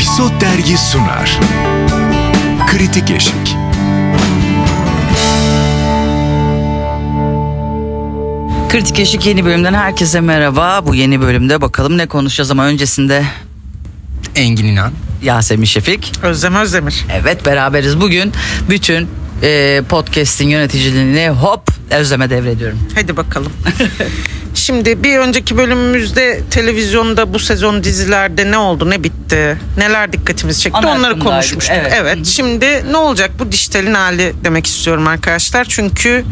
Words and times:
Episod 0.00 0.40
Dergi 0.40 0.78
sunar. 0.78 1.40
Kritik 2.66 3.10
Eşik. 3.10 3.56
Kritik 8.68 8.98
Eşik 8.98 9.26
yeni 9.26 9.44
bölümden 9.44 9.74
herkese 9.74 10.20
merhaba. 10.20 10.86
Bu 10.86 10.94
yeni 10.94 11.20
bölümde 11.20 11.60
bakalım 11.60 11.98
ne 11.98 12.06
konuşacağız 12.06 12.50
ama 12.50 12.66
öncesinde 12.66 13.24
Engin 14.34 14.66
İnan. 14.66 14.92
Yasemin 15.22 15.64
Şefik. 15.64 16.12
Özlem 16.22 16.54
Özdemir. 16.54 17.04
Evet 17.12 17.46
beraberiz 17.46 18.00
bugün. 18.00 18.32
Bütün 18.70 19.08
e, 19.42 19.82
podcast'in 19.88 20.48
yöneticiliğini 20.48 21.28
hop 21.28 21.62
Özlem'e 21.90 22.30
devrediyorum. 22.30 22.78
Hadi 22.94 23.16
bakalım. 23.16 23.52
Şimdi 24.70 25.02
bir 25.04 25.18
önceki 25.18 25.56
bölümümüzde 25.56 26.40
televizyonda 26.50 27.34
bu 27.34 27.38
sezon 27.38 27.84
dizilerde 27.84 28.50
ne 28.50 28.58
oldu 28.58 28.90
ne 28.90 29.04
bitti 29.04 29.58
neler 29.76 30.12
dikkatimizi 30.12 30.60
çekti 30.60 30.78
Ana 30.78 30.88
onları 30.92 31.18
konuşmuştuk. 31.18 31.76
evet. 31.80 31.92
Evet, 31.96 32.16
Hı 32.16 32.20
hı. 32.20 32.24
şimdi 32.24 32.84
ne 32.90 32.96
olacak 32.96 33.30
bu 33.38 33.52
dijitalin 33.52 33.94
hali 33.94 34.32
demek 34.44 34.66
istiyorum 34.66 35.06
arkadaşlar. 35.06 35.64
Çünkü 35.64 36.24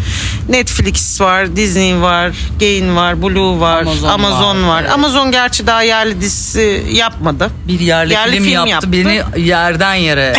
Netflix 0.48 1.20
var, 1.20 1.56
Disney 1.56 2.01
var, 2.01 2.32
Gain 2.60 2.96
var, 2.96 3.23
Blue 3.23 3.60
var, 3.60 3.80
Amazon 3.82 4.09
Amazon, 4.09 4.62
var, 4.62 4.68
var. 4.68 4.80
evet. 4.82 4.93
Amazon 4.93 5.32
gerçi 5.32 5.66
daha 5.66 5.82
yerli 5.82 6.20
dizisi 6.20 6.82
yapmadı. 6.93 7.51
Bir 7.68 7.80
yerli, 7.80 8.41
film, 8.43 8.66
yaptı, 8.66 8.93
beni 8.93 9.23
yerden 9.37 9.95
yere. 9.95 10.34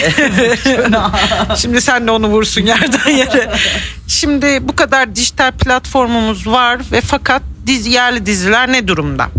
Şimdi 1.57 1.81
sen 1.81 2.07
de 2.07 2.12
onu 2.12 2.27
vursun 2.27 2.62
yerden 2.62 3.12
yere. 3.12 3.52
Şimdi 4.07 4.59
bu 4.62 4.76
kadar 4.76 5.16
dijital 5.16 5.52
platformumuz 5.52 6.48
var 6.48 6.79
ve 6.91 7.02
fakat 7.02 7.41
diz, 7.70 7.88
yerli 7.88 8.26
diziler 8.26 8.72
ne 8.72 8.88
durumda? 8.88 9.30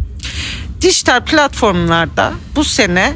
Dijital 0.80 1.24
platformlarda 1.24 2.32
bu 2.56 2.64
sene 2.64 3.12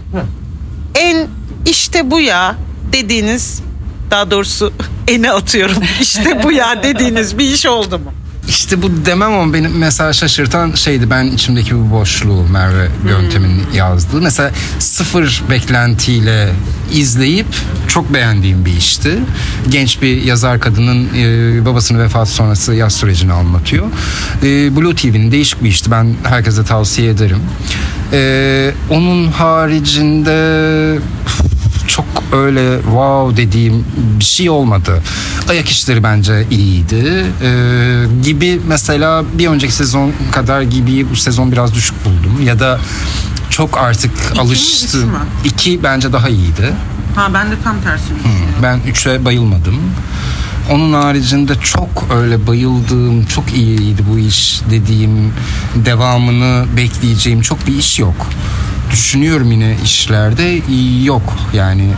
en 0.94 1.28
işte 1.66 2.10
bu 2.10 2.20
ya 2.20 2.56
dediğiniz 2.92 3.62
daha 4.10 4.30
doğrusu 4.30 4.72
ene 5.08 5.32
atıyorum. 5.32 5.82
İşte 6.00 6.42
bu 6.42 6.52
ya 6.52 6.82
dediğiniz 6.82 7.38
bir 7.38 7.44
iş 7.44 7.66
oldu 7.66 7.98
mu? 7.98 8.12
İşte 8.48 8.82
bu 8.82 9.06
demem 9.06 9.32
ama 9.32 9.52
beni 9.52 9.68
mesela 9.68 10.12
şaşırtan 10.12 10.72
şeydi 10.72 11.10
ben 11.10 11.26
içimdeki 11.26 11.74
bu 11.76 11.90
boşluğu 11.90 12.46
Merve 12.52 12.88
Yöntem'in 13.08 13.62
yazdığı. 13.74 14.20
Mesela 14.20 14.50
sıfır 14.78 15.42
beklentiyle 15.50 16.52
izleyip 16.92 17.46
çok 17.88 18.14
beğendiğim 18.14 18.64
bir 18.64 18.76
işti. 18.76 19.18
Genç 19.68 20.02
bir 20.02 20.22
yazar 20.22 20.60
kadının 20.60 21.08
e, 21.16 21.64
babasının 21.66 21.98
vefatı 21.98 22.30
sonrası 22.30 22.74
yaz 22.74 22.92
sürecini 22.92 23.32
anlatıyor. 23.32 23.86
E, 24.42 24.76
Blue 24.76 24.94
TV'nin 24.94 25.32
değişik 25.32 25.64
bir 25.64 25.68
işti. 25.68 25.90
Ben 25.90 26.14
herkese 26.24 26.64
tavsiye 26.64 27.10
ederim. 27.10 27.40
E, 28.12 28.70
onun 28.90 29.28
haricinde 29.28 30.34
çok 31.86 32.04
öyle 32.32 32.76
wow 32.82 33.36
dediğim 33.36 33.84
bir 34.18 34.24
şey 34.24 34.50
olmadı. 34.50 35.02
Ayak 35.48 35.68
işleri 35.68 36.02
bence 36.02 36.46
iyiydi. 36.50 37.26
Ee, 37.42 38.04
gibi 38.22 38.60
mesela 38.68 39.24
bir 39.34 39.48
önceki 39.48 39.72
sezon 39.72 40.12
kadar 40.32 40.62
gibi 40.62 41.10
bu 41.10 41.16
sezon 41.16 41.52
biraz 41.52 41.74
düşük 41.74 42.04
buldum. 42.04 42.42
Ya 42.44 42.60
da 42.60 42.80
çok 43.50 43.78
artık 43.78 44.10
üç 44.32 44.38
alıştım. 44.38 45.10
İki 45.44 45.82
bence 45.82 46.12
daha 46.12 46.28
iyiydi. 46.28 46.72
Ha 47.16 47.30
ben 47.34 47.50
de 47.50 47.54
tam 47.64 47.80
tersini 47.80 48.18
Ben 48.62 48.80
üçe 48.90 49.24
bayılmadım. 49.24 49.80
Onun 50.70 50.92
haricinde 50.92 51.54
çok 51.54 52.06
öyle 52.14 52.46
bayıldığım, 52.46 53.26
çok 53.26 53.52
iyiydi 53.54 54.02
bu 54.12 54.18
iş 54.18 54.60
dediğim, 54.70 55.32
devamını 55.74 56.64
bekleyeceğim 56.76 57.40
çok 57.40 57.66
bir 57.66 57.76
iş 57.76 57.98
yok. 57.98 58.26
Düşünüyorum 58.94 59.52
yine 59.52 59.76
işlerde 59.84 60.60
yok 61.04 61.36
yani 61.54 61.90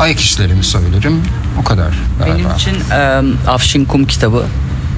ayak 0.00 0.20
işlerimi 0.20 0.64
söylerim 0.64 1.22
o 1.60 1.64
kadar 1.64 1.94
galiba. 2.18 2.38
benim 2.38 2.50
için 2.56 2.76
e, 2.90 3.50
Afşin 3.50 3.84
Kum 3.84 4.04
kitabı. 4.06 4.46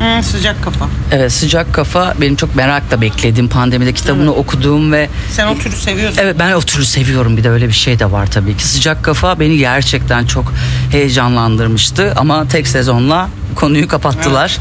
Hı, 0.01 0.23
sıcak 0.23 0.65
kafa. 0.65 0.87
Evet 1.13 1.33
sıcak 1.33 1.75
kafa 1.75 2.15
benim 2.21 2.37
çok 2.37 2.57
merakla 2.57 3.01
beklediğim 3.01 3.49
pandemide 3.49 3.93
kitabını 3.93 4.33
okuduğum 4.35 4.93
ve 4.93 5.09
Sen 5.33 5.47
o 5.47 5.59
türü 5.59 5.77
seviyorsun. 5.77 6.19
Evet 6.23 6.37
ben 6.39 6.53
o 6.53 6.61
türü 6.61 6.85
seviyorum 6.85 7.37
bir 7.37 7.45
de 7.45 7.51
öyle 7.51 7.69
bir 7.69 7.73
şey 7.73 7.99
de 7.99 8.13
var 8.13 8.27
tabii 8.27 8.57
ki. 8.57 8.69
Sıcak 8.69 9.03
kafa 9.05 9.41
beni 9.41 9.59
gerçekten 9.59 10.27
çok 10.27 10.53
heyecanlandırmıştı 10.93 12.13
ama 12.17 12.49
tek 12.49 12.67
sezonla 12.69 13.29
konuyu 13.57 13.89
kapattılar. 13.89 14.59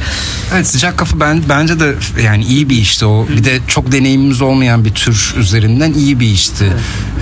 Evet 0.53 0.67
sıcak 0.67 0.97
kafa 0.97 1.19
ben 1.19 1.44
bence 1.50 1.79
de 1.79 1.95
yani 2.23 2.44
iyi 2.44 2.69
bir 2.69 2.78
işti 2.78 3.06
o. 3.06 3.28
Bir 3.29 3.44
de 3.44 3.59
çok 3.67 3.91
deneyimimiz 3.91 4.41
olmayan 4.41 4.85
bir 4.85 4.94
tür 4.94 5.35
üzerinden 5.38 5.94
iyi 5.94 6.19
bir 6.19 6.28
işti. 6.28 6.73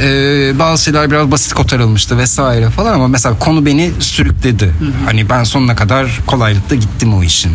Ee, 0.01 0.59
bazı 0.59 0.83
şeyler 0.83 1.11
biraz 1.11 1.31
basit 1.31 1.53
kotarılmıştı 1.53 2.17
vesaire 2.17 2.69
falan 2.69 2.93
ama 2.93 3.07
mesela 3.07 3.39
konu 3.39 3.65
beni 3.65 3.91
sürükledi. 3.99 4.73
Hani 5.05 5.29
ben 5.29 5.43
sonuna 5.43 5.75
kadar 5.75 6.19
kolaylıkla 6.27 6.75
gittim 6.75 7.13
o 7.13 7.23
işin. 7.23 7.51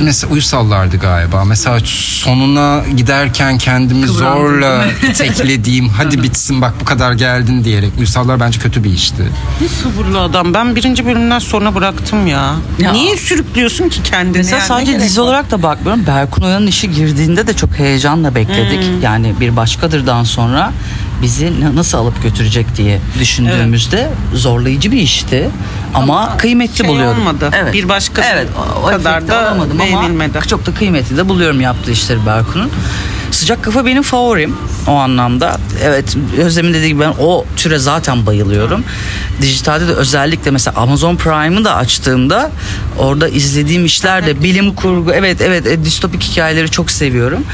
Mesela 0.00 0.32
uysallardı 0.32 0.96
galiba. 0.96 1.44
Mesela 1.44 1.80
sonuna 1.84 2.82
giderken 2.96 3.58
kendimi 3.58 4.06
Kıvrandım, 4.06 4.42
zorla 4.42 4.86
iteklediğim 5.10 5.88
hadi 5.88 6.22
bitsin 6.22 6.60
bak 6.60 6.74
bu 6.80 6.84
kadar 6.84 7.12
geldin 7.12 7.64
diyerek. 7.64 7.90
Uysallar 7.98 8.40
bence 8.40 8.58
kötü 8.58 8.84
bir 8.84 8.90
işti. 8.92 9.22
Ne 9.60 9.68
sabırlı 9.68 10.20
adam. 10.20 10.54
Ben 10.54 10.76
birinci 10.76 11.06
bölümden 11.06 11.38
sonra 11.38 11.74
bıraktım 11.74 12.26
ya. 12.26 12.54
Ya. 12.78 12.92
Niye 12.92 13.16
sürüklüyorsun 13.52 13.88
ki 13.88 14.02
kendini? 14.02 14.36
Mesela 14.36 14.56
yani? 14.56 14.66
Sadece 14.68 15.00
dizi 15.00 15.20
var? 15.20 15.26
olarak 15.26 15.50
da 15.50 15.62
bakmıyorum. 15.62 16.06
Berkun 16.06 16.42
Oya'nın 16.42 16.66
işi 16.66 16.90
girdiğinde 16.90 17.46
de 17.46 17.54
çok 17.54 17.78
heyecanla 17.78 18.34
bekledik. 18.34 19.02
Yani 19.02 19.34
bir 19.40 19.56
başkadırdan 19.56 20.24
sonra 20.24 20.72
bizi 21.22 21.60
na- 21.60 21.76
nasıl 21.76 21.98
alıp 21.98 22.22
götürecek 22.22 22.76
diye 22.76 23.00
düşündüğümüzde 23.20 24.10
zorlayıcı 24.34 24.92
bir 24.92 25.00
işti. 25.00 25.50
Ama, 25.94 26.36
kıymetli 26.36 26.76
şey 26.76 26.88
buluyorum. 26.88 27.20
olmadı. 27.20 27.50
Bir 27.72 27.88
başkası 27.88 28.28
evet, 28.32 28.48
o, 28.82 28.86
kadar 28.86 29.28
da 29.28 29.42
alamadım 29.42 29.80
ama 29.80 30.40
çok 30.48 30.66
da 30.66 30.74
kıymetli 30.74 31.16
de 31.16 31.28
buluyorum 31.28 31.60
yaptığı 31.60 31.90
işleri 31.90 32.26
Berkun'un. 32.26 32.70
Sıcak 33.32 33.64
kafa 33.64 33.86
benim 33.86 34.02
favorim 34.02 34.54
o 34.88 34.92
anlamda. 34.92 35.56
Evet 35.84 36.16
Özlem'in 36.38 36.74
dediği 36.74 36.88
gibi 36.88 37.00
ben 37.00 37.14
o 37.20 37.44
türe 37.56 37.78
zaten 37.78 38.26
bayılıyorum. 38.26 38.84
Dijitalde 39.42 39.88
de 39.88 39.92
özellikle 39.92 40.50
mesela 40.50 40.76
Amazon 40.80 41.16
Prime'ı 41.16 41.64
da 41.64 41.76
açtığımda 41.76 42.50
orada 42.98 43.28
izlediğim 43.28 43.84
işler 43.84 44.26
de 44.26 44.42
bilim 44.42 44.74
kurgu 44.74 45.12
evet 45.12 45.40
evet 45.40 45.66
e, 45.66 45.84
distopik 45.84 46.22
hikayeleri 46.22 46.70
çok 46.70 46.90
seviyorum. 46.90 47.44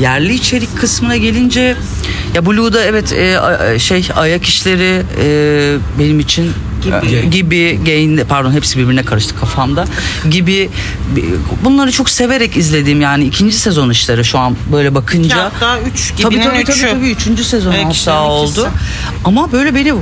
Yerli 0.00 0.34
içerik 0.34 0.78
kısmına 0.80 1.16
gelince 1.16 1.76
ya 2.34 2.46
Blue'da 2.46 2.84
evet 2.84 3.12
e, 3.12 3.40
a- 3.40 3.78
şey 3.78 4.08
ayak 4.16 4.44
işleri 4.44 5.02
e, 5.22 5.76
benim 5.98 6.20
için 6.20 6.52
gibi, 6.82 7.30
gibi 7.30 7.80
gain 7.84 8.20
pardon 8.28 8.52
hepsi 8.52 8.78
birbirine 8.78 9.02
karıştı 9.02 9.36
kafamda. 9.40 9.84
Gibi 10.30 10.70
bunları 11.64 11.92
çok 11.92 12.10
severek 12.10 12.56
izlediğim 12.56 13.00
yani 13.00 13.24
ikinci 13.24 13.56
sezon 13.58 13.90
işleri 13.90 14.24
şu 14.24 14.38
an 14.38 14.56
böyle 14.72 14.94
bakınca. 14.94 15.44
Hatta 15.44 15.78
üç 15.80 16.10
tabii 16.22 16.34
gibinin 16.34 16.50
tabii, 16.50 16.64
tabii, 16.64 16.76
üçü. 16.76 16.88
tabii 16.88 17.10
üçüncü 17.10 17.44
sezon 17.44 17.70
Ayak 17.70 17.86
hatta 17.96 18.22
oldu. 18.22 18.68
Ama 19.24 19.52
böyle 19.52 19.74
beni 19.74 19.94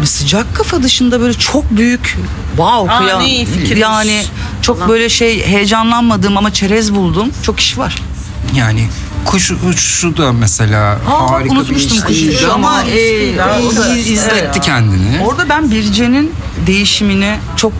bir 0.00 0.06
sıcak 0.06 0.54
kafa 0.54 0.82
dışında 0.82 1.20
böyle 1.20 1.34
çok 1.34 1.70
büyük 1.70 2.18
wow 2.56 2.92
Aa, 2.92 2.98
kıyam- 2.98 3.78
yani 3.78 4.22
çok 4.62 4.88
böyle 4.88 5.08
şey 5.08 5.46
heyecanlanmadığım 5.46 6.36
ama 6.36 6.52
çerez 6.52 6.94
buldum 6.94 7.28
çok 7.42 7.60
iş 7.60 7.78
var. 7.78 7.96
Yani 8.56 8.88
kuş 9.24 9.50
uçuşu 9.50 10.16
da 10.16 10.32
mesela 10.32 10.98
Aa, 11.10 11.30
harika 11.30 11.54
bir 11.54 11.58
unutmuştum 11.58 11.96
iş 11.98 12.04
kuş 12.04 12.22
uçuşu 12.22 12.52
ama, 12.52 12.82
e, 12.82 13.32
o 13.34 13.76
da 13.76 13.94
evet. 13.94 14.06
izletti 14.06 14.60
kendini. 14.60 15.20
Orada 15.24 15.48
ben 15.48 15.70
Birce'nin 15.70 16.32
değişimini 16.66 17.36
çok 17.56 17.72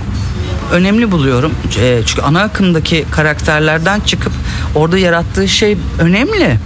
önemli 0.72 1.10
buluyorum. 1.10 1.52
E, 1.80 2.02
Çünkü 2.06 2.22
ana 2.22 2.40
akımdaki 2.42 3.04
karakterlerden 3.10 4.00
çıkıp 4.00 4.32
orada 4.74 4.98
yarattığı 4.98 5.48
şey 5.48 5.78
önemli. 5.98 6.58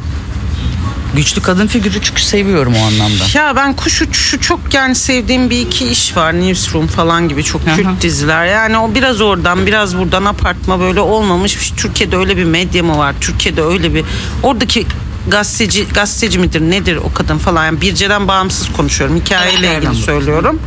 Güçlü 1.17 1.43
kadın 1.43 1.67
figürü 1.67 2.03
çünkü 2.03 2.23
seviyorum 2.23 2.75
o 2.83 2.87
anlamda. 2.87 3.25
Ya 3.35 3.57
ben 3.57 3.73
kuş 3.77 4.03
uçuşu 4.03 4.41
çok 4.41 4.75
yani 4.75 4.95
sevdiğim 4.95 5.51
bir 5.51 5.61
iki 5.61 5.89
iş 5.89 6.17
var. 6.17 6.41
Newsroom 6.41 6.87
falan 6.87 7.29
gibi 7.29 7.45
çok 7.45 7.69
Aha. 7.69 7.77
kült 7.77 8.03
diziler. 8.03 8.47
Yani 8.47 8.79
o 8.79 8.95
biraz 8.95 9.21
oradan 9.21 9.67
biraz 9.67 9.99
buradan 9.99 10.25
apartma 10.25 10.81
böyle 10.81 11.01
olmamış. 11.01 11.73
Türkiye'de 11.77 12.17
öyle 12.17 12.37
bir 12.37 12.45
medya 12.45 12.83
mı 12.83 12.99
var? 12.99 13.15
Türkiye'de 13.21 13.63
öyle 13.63 13.95
bir 13.95 14.05
oradaki 14.43 14.87
gazeteci 15.29 15.87
gazeteci 15.95 16.39
midir 16.39 16.61
nedir 16.61 16.97
o 16.97 17.13
kadın 17.13 17.39
falan? 17.39 17.65
Yani 17.65 17.81
Birce'den 17.81 18.29
bağımsız 18.29 18.73
konuşuyorum. 18.73 19.17
Hikayeyle 19.21 19.67
Evet, 19.73 19.85
ilgili 19.85 20.03
söylüyorum. 20.03 20.61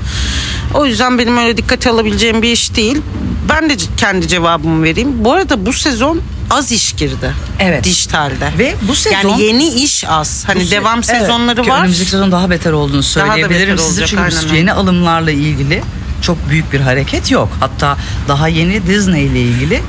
O 0.73 0.85
yüzden 0.85 1.17
benim 1.19 1.38
öyle 1.38 1.57
dikkate 1.57 1.89
alabileceğim 1.89 2.41
bir 2.41 2.51
iş 2.51 2.75
değil. 2.75 3.01
Ben 3.50 3.69
de 3.69 3.77
kendi 3.97 4.27
cevabımı 4.27 4.83
vereyim. 4.83 5.09
Bu 5.25 5.33
arada 5.33 5.65
bu 5.65 5.73
sezon 5.73 6.21
az 6.50 6.71
iş 6.71 6.94
girdi. 6.94 7.31
Evet. 7.59 7.83
dijitalde. 7.83 8.51
Ve 8.57 8.75
bu 8.88 8.95
sezon- 8.95 9.29
yani 9.29 9.41
yeni 9.44 9.67
iş 9.67 10.03
az. 10.07 10.44
Hani 10.47 10.63
se- 10.63 10.71
devam 10.71 10.95
Evet, 10.95 11.06
sezonları 11.06 11.61
ki 11.61 11.69
var. 11.69 11.79
Önümüzdeki 11.79 12.09
sezon 12.09 12.31
daha 12.31 12.50
beter 12.50 12.71
olduğunu 12.71 12.91
Daha 12.91 13.00
da 13.00 13.03
söyleyebilirim 13.03 13.73
beter 13.73 13.77
size. 13.77 14.01
olacak, 14.01 14.07
Çünkü 14.29 14.38
aynen 14.47 14.56
yeni 14.56 14.73
alımlarla 14.73 15.31
ilgili 15.31 15.83
çok 16.21 16.50
büyük 16.50 16.73
bir 16.73 16.79
hareket 16.79 17.31
yok. 17.31 17.50
Hatta 17.59 17.97
daha 18.27 18.47
yeni 18.47 18.88
Disney 18.88 19.25
ile 19.25 19.41
ilgili 19.41 19.81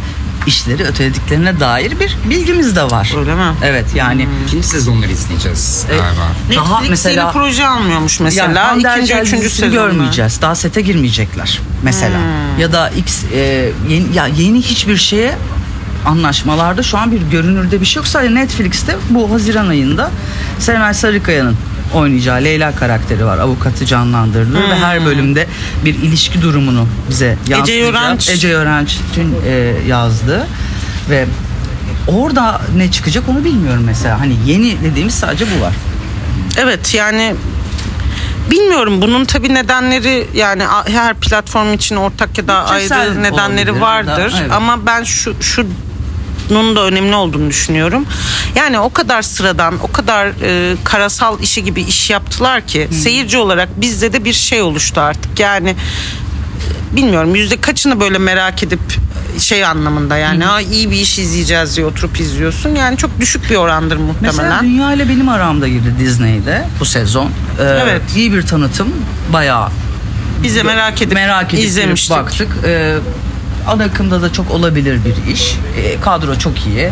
işleri 0.46 0.84
ötelediklerine 0.84 1.60
dair 1.60 2.00
bir 2.00 2.16
bilgimiz 2.30 2.76
de 2.76 2.82
var. 2.82 3.12
Öyle 3.18 3.34
mi? 3.34 3.42
Evet 3.64 3.86
yani 3.94 4.28
İkinci 4.46 4.66
sezonları 4.66 5.12
izleyeceğiz 5.12 5.86
E, 5.90 5.96
galiba. 5.96 6.22
Daha 6.56 6.80
Netflix 6.80 6.90
mesela- 6.90 7.22
yeni 7.22 7.32
proje 7.32 7.66
almıyormuş 7.66 8.20
yani 8.20 8.24
mesela. 8.24 8.68
Hande 8.68 8.88
İkinci, 8.94 9.12
Erçel 9.12 9.26
üçüncü 9.26 9.44
dizisini 9.44 9.70
sezonda. 9.70 9.86
görmeyeceğiz. 9.92 10.40
Daha 10.42 10.54
sete 10.54 10.80
girmeyecekler 10.80 11.60
mesela. 11.82 12.18
Hmm. 12.18 12.60
Ya 12.60 12.72
da 12.72 12.88
X 12.90 13.24
e, 13.34 13.72
yeni, 13.88 14.14
ya 14.14 14.26
yeni 14.26 14.62
hiçbir 14.62 14.96
şeye 14.96 15.34
anlaşmalarda 16.06 16.82
şu 16.82 16.98
an 16.98 17.12
bir 17.12 17.20
görünürde 17.30 17.80
bir 17.80 17.86
şey 17.86 18.00
yok. 18.00 18.06
Sadece 18.08 18.34
Netflix'te 18.34 18.96
bu 19.10 19.30
Haziran 19.32 19.68
ayında 19.68 20.10
Serenay 20.58 20.94
Sarıkaya'nın 20.94 21.56
oynayacağı 21.94 22.44
Leyla 22.44 22.74
karakteri 22.74 23.26
var. 23.26 23.38
Avukatı 23.38 23.86
canlandırılıyor 23.86 24.68
ve 24.68 24.74
her 24.74 25.04
bölümde 25.04 25.46
bir 25.84 25.94
ilişki 25.94 26.42
durumunu 26.42 26.86
bize 27.10 27.36
yansıtacak. 27.48 27.68
Yörenç. 27.68 28.28
Ece 28.28 28.48
Yörenç'in 28.48 29.36
e, 29.46 29.74
yazdığı 29.88 30.46
ve 31.10 31.26
orada 32.06 32.60
ne 32.76 32.90
çıkacak 32.90 33.28
onu 33.28 33.44
bilmiyorum 33.44 33.82
mesela. 33.86 34.20
Hani 34.20 34.36
yeni 34.46 34.82
dediğimiz 34.82 35.14
sadece 35.14 35.44
bu 35.56 35.60
var. 35.60 35.74
Evet 36.58 36.94
yani 36.94 37.34
bilmiyorum 38.50 39.02
bunun 39.02 39.24
tabi 39.24 39.54
nedenleri 39.54 40.26
yani 40.34 40.62
her 40.86 41.14
platform 41.14 41.72
için 41.72 41.96
ortak 41.96 42.38
ya 42.38 42.48
da 42.48 42.64
Bütçesel 42.64 43.00
ayrı 43.00 43.22
nedenleri 43.22 43.42
olabilir 43.42 43.66
ya 43.66 43.74
da- 43.74 43.80
vardır 43.80 44.34
evet. 44.40 44.52
ama 44.52 44.86
ben 44.86 45.04
şu 45.04 45.34
şu 45.42 45.66
bunun 46.50 46.76
da 46.76 46.84
önemli 46.86 47.14
olduğunu 47.14 47.48
düşünüyorum. 47.50 48.06
Yani 48.54 48.78
o 48.78 48.92
kadar 48.92 49.22
sıradan, 49.22 49.74
o 49.82 49.92
kadar 49.92 50.26
e, 50.42 50.76
karasal 50.84 51.40
işi 51.40 51.64
gibi 51.64 51.82
iş 51.82 52.10
yaptılar 52.10 52.66
ki 52.66 52.88
seyirci 52.92 53.38
olarak 53.38 53.80
bizde 53.80 54.12
de 54.12 54.24
bir 54.24 54.32
şey 54.32 54.62
oluştu 54.62 55.00
artık. 55.00 55.40
Yani 55.40 55.70
e, 55.70 56.96
bilmiyorum 56.96 57.34
yüzde 57.34 57.60
kaçını 57.60 58.00
böyle 58.00 58.18
merak 58.18 58.62
edip 58.62 58.80
e, 59.36 59.40
şey 59.40 59.64
anlamında 59.64 60.16
yani 60.16 60.44
ha 60.44 60.60
iyi 60.60 60.90
bir 60.90 60.96
iş 60.96 61.18
izleyeceğiz 61.18 61.76
diye 61.76 61.86
oturup 61.86 62.20
izliyorsun. 62.20 62.74
Yani 62.74 62.96
çok 62.96 63.20
düşük 63.20 63.50
bir 63.50 63.56
orandır 63.56 63.96
muhtemelen. 63.96 64.36
Mesela 64.36 64.60
Dünya 64.62 64.92
ile 64.92 65.08
benim 65.08 65.28
aramda 65.28 65.68
girdi 65.68 65.94
Disney'de 65.98 66.66
bu 66.80 66.84
sezon. 66.84 67.26
Ee, 67.26 67.62
Evet. 67.62 68.02
İyi 68.16 68.32
bir 68.32 68.42
tanıtım. 68.42 68.88
Bayağı 69.32 69.68
Bize 70.42 70.62
merak 70.62 71.02
edip 71.02 71.14
merak 71.14 71.54
edip 71.54 71.64
izlemiştik. 71.64 72.16
baktık. 72.16 72.48
Ee, 72.64 72.96
ana 73.68 73.84
akımda 73.84 74.22
da 74.22 74.32
çok 74.32 74.50
olabilir 74.50 74.98
bir 75.04 75.32
iş. 75.32 75.56
Ee, 75.76 76.00
kadro 76.00 76.38
çok 76.38 76.66
iyi. 76.66 76.90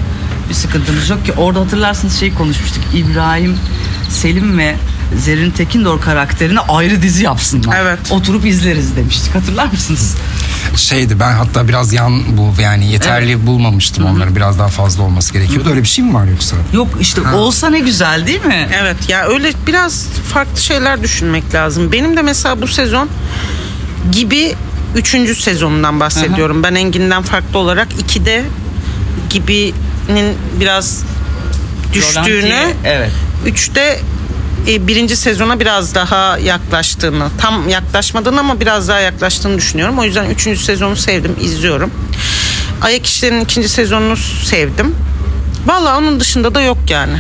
Bir 0.49 0.55
sıkıntımız 0.55 1.11
yok 1.11 1.26
ki. 1.26 1.32
Orada 1.32 1.61
hatırlarsınız 1.61 2.20
şey 2.20 2.35
konuşmuştuk. 2.35 2.85
İbrahim 2.94 3.56
Selim 4.11 4.59
ve 4.59 4.76
Zerrin 5.17 5.50
Tekindor 5.50 6.00
karakterini 6.00 6.61
ayrı 6.61 7.03
dizi 7.03 7.25
yapsınlar. 7.25 7.76
Evet. 7.81 7.99
Oturup 8.11 8.47
izleriz 8.47 8.97
demiştik. 8.97 9.35
Hatırlar 9.35 9.67
mısınız? 9.67 10.17
Şeydi 10.76 11.20
ben 11.20 11.32
hatta 11.32 11.69
biraz 11.69 11.93
yan 11.93 12.37
bu 12.37 12.62
yani 12.62 12.93
yeterli 12.93 13.47
bulmamıştım 13.47 14.05
onları 14.05 14.37
biraz 14.37 14.59
daha 14.59 14.69
fazla 14.69 15.03
olması 15.03 15.32
gerekiyordu. 15.32 15.71
Öyle 15.71 15.82
bir 15.82 15.88
şey 15.88 16.05
mi 16.05 16.14
var 16.14 16.26
yoksa? 16.26 16.56
Yok 16.73 16.88
işte 17.00 17.21
olsa 17.21 17.71
ne 17.71 17.81
güzel 17.81 18.26
değil 18.26 18.44
mi? 18.44 18.69
Evet 18.82 19.09
ya 19.09 19.26
öyle 19.26 19.53
biraz 19.67 20.06
farklı 20.06 20.61
şeyler 20.61 21.03
düşünmek 21.03 21.55
lazım. 21.55 21.93
Benim 21.93 22.17
de 22.17 22.23
mesela 22.23 22.62
bu 22.62 22.67
sezon 22.67 23.09
gibi 24.12 24.55
üçüncü 24.94 25.35
sezonundan 25.35 26.00
bahsediyorum. 26.00 26.62
Ben 26.62 26.75
Engin'den 26.75 27.23
farklı 27.23 27.58
olarak 27.58 27.88
ikide 28.00 28.44
gibinin 29.31 30.37
biraz 30.61 31.05
düştüğünü, 31.93 32.43
Rolanti'ye, 32.43 32.76
evet. 32.85 33.11
üçte 33.46 34.00
e, 34.69 34.87
birinci 34.87 35.17
sezona 35.17 35.61
biraz 35.61 35.94
daha 35.94 36.38
yaklaştığını, 36.38 37.29
tam 37.38 37.69
yaklaşmadığını 37.69 38.40
ama 38.40 38.61
biraz 38.61 38.88
daha 38.88 39.00
yaklaştığını 39.00 39.58
düşünüyorum. 39.58 39.99
O 39.99 40.05
yüzden 40.05 40.31
üçüncü 40.31 40.61
sezonu 40.61 40.96
sevdim, 40.96 41.37
izliyorum. 41.40 41.90
Ayak 42.82 43.06
İşleri'nin 43.06 43.40
ikinci 43.40 43.69
sezonunu 43.69 44.17
sevdim. 44.44 44.94
Vallahi 45.67 45.99
onun 45.99 46.20
dışında 46.20 46.55
da 46.55 46.61
yok 46.61 46.79
yani. 46.88 47.19